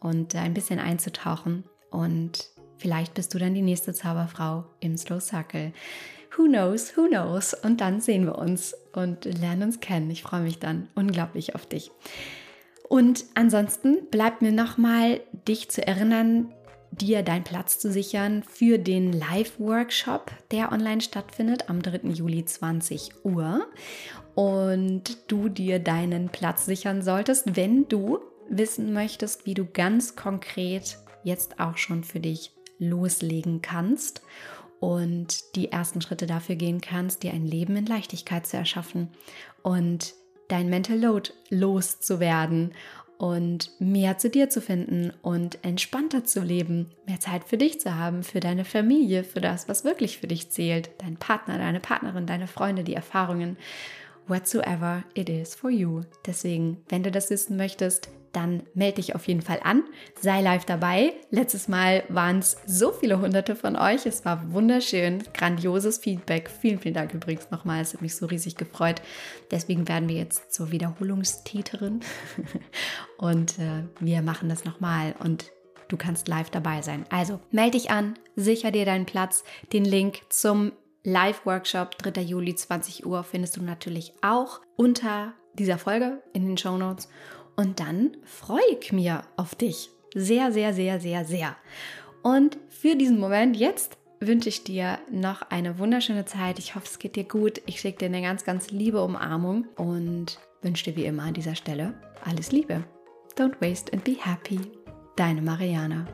[0.00, 5.72] und ein bisschen einzutauchen und vielleicht bist du dann die nächste Zauberfrau im Slow Circle.
[6.36, 7.54] Who knows, who knows?
[7.54, 10.10] Und dann sehen wir uns und lernen uns kennen.
[10.10, 11.90] Ich freue mich dann unglaublich auf dich.
[12.88, 16.52] Und ansonsten bleibt mir nochmal, dich zu erinnern,
[16.90, 22.08] dir deinen Platz zu sichern für den Live-Workshop, der online stattfindet am 3.
[22.08, 23.66] Juli 20 Uhr.
[24.34, 28.18] Und du dir deinen Platz sichern solltest, wenn du
[28.48, 34.22] wissen möchtest, wie du ganz konkret jetzt auch schon für dich loslegen kannst
[34.80, 39.08] und die ersten Schritte dafür gehen kannst, dir ein Leben in Leichtigkeit zu erschaffen
[39.62, 40.14] und
[40.48, 42.72] dein Mental Load loszuwerden
[43.18, 47.94] und mehr zu dir zu finden und entspannter zu leben, mehr Zeit für dich zu
[47.94, 52.26] haben, für deine Familie, für das, was wirklich für dich zählt, dein Partner, deine Partnerin,
[52.26, 53.58] deine Freunde, die Erfahrungen,
[54.26, 56.02] whatsoever it is for you.
[56.26, 59.82] Deswegen, wenn du das wissen möchtest, dann melde dich auf jeden Fall an.
[60.20, 61.14] Sei live dabei.
[61.30, 64.06] Letztes Mal waren es so viele hunderte von euch.
[64.06, 66.48] Es war wunderschön, grandioses Feedback.
[66.48, 67.82] Vielen, vielen Dank übrigens nochmal.
[67.82, 69.02] Es hat mich so riesig gefreut.
[69.50, 72.00] Deswegen werden wir jetzt zur Wiederholungstäterin
[73.18, 75.50] und äh, wir machen das nochmal und
[75.88, 77.04] du kannst live dabei sein.
[77.10, 79.44] Also melde dich an, sicher dir deinen Platz.
[79.72, 80.72] Den Link zum
[81.04, 82.20] Live-Workshop 3.
[82.20, 87.08] Juli 20 Uhr findest du natürlich auch unter dieser Folge in den Show Notes.
[87.56, 89.90] Und dann freue ich mich auf dich.
[90.14, 91.56] Sehr, sehr, sehr, sehr, sehr.
[92.22, 96.58] Und für diesen Moment jetzt wünsche ich dir noch eine wunderschöne Zeit.
[96.58, 97.62] Ich hoffe, es geht dir gut.
[97.66, 101.54] Ich schicke dir eine ganz, ganz liebe Umarmung und wünsche dir wie immer an dieser
[101.54, 101.94] Stelle
[102.24, 102.84] alles Liebe.
[103.36, 104.60] Don't waste and be happy.
[105.16, 106.06] Deine Mariana.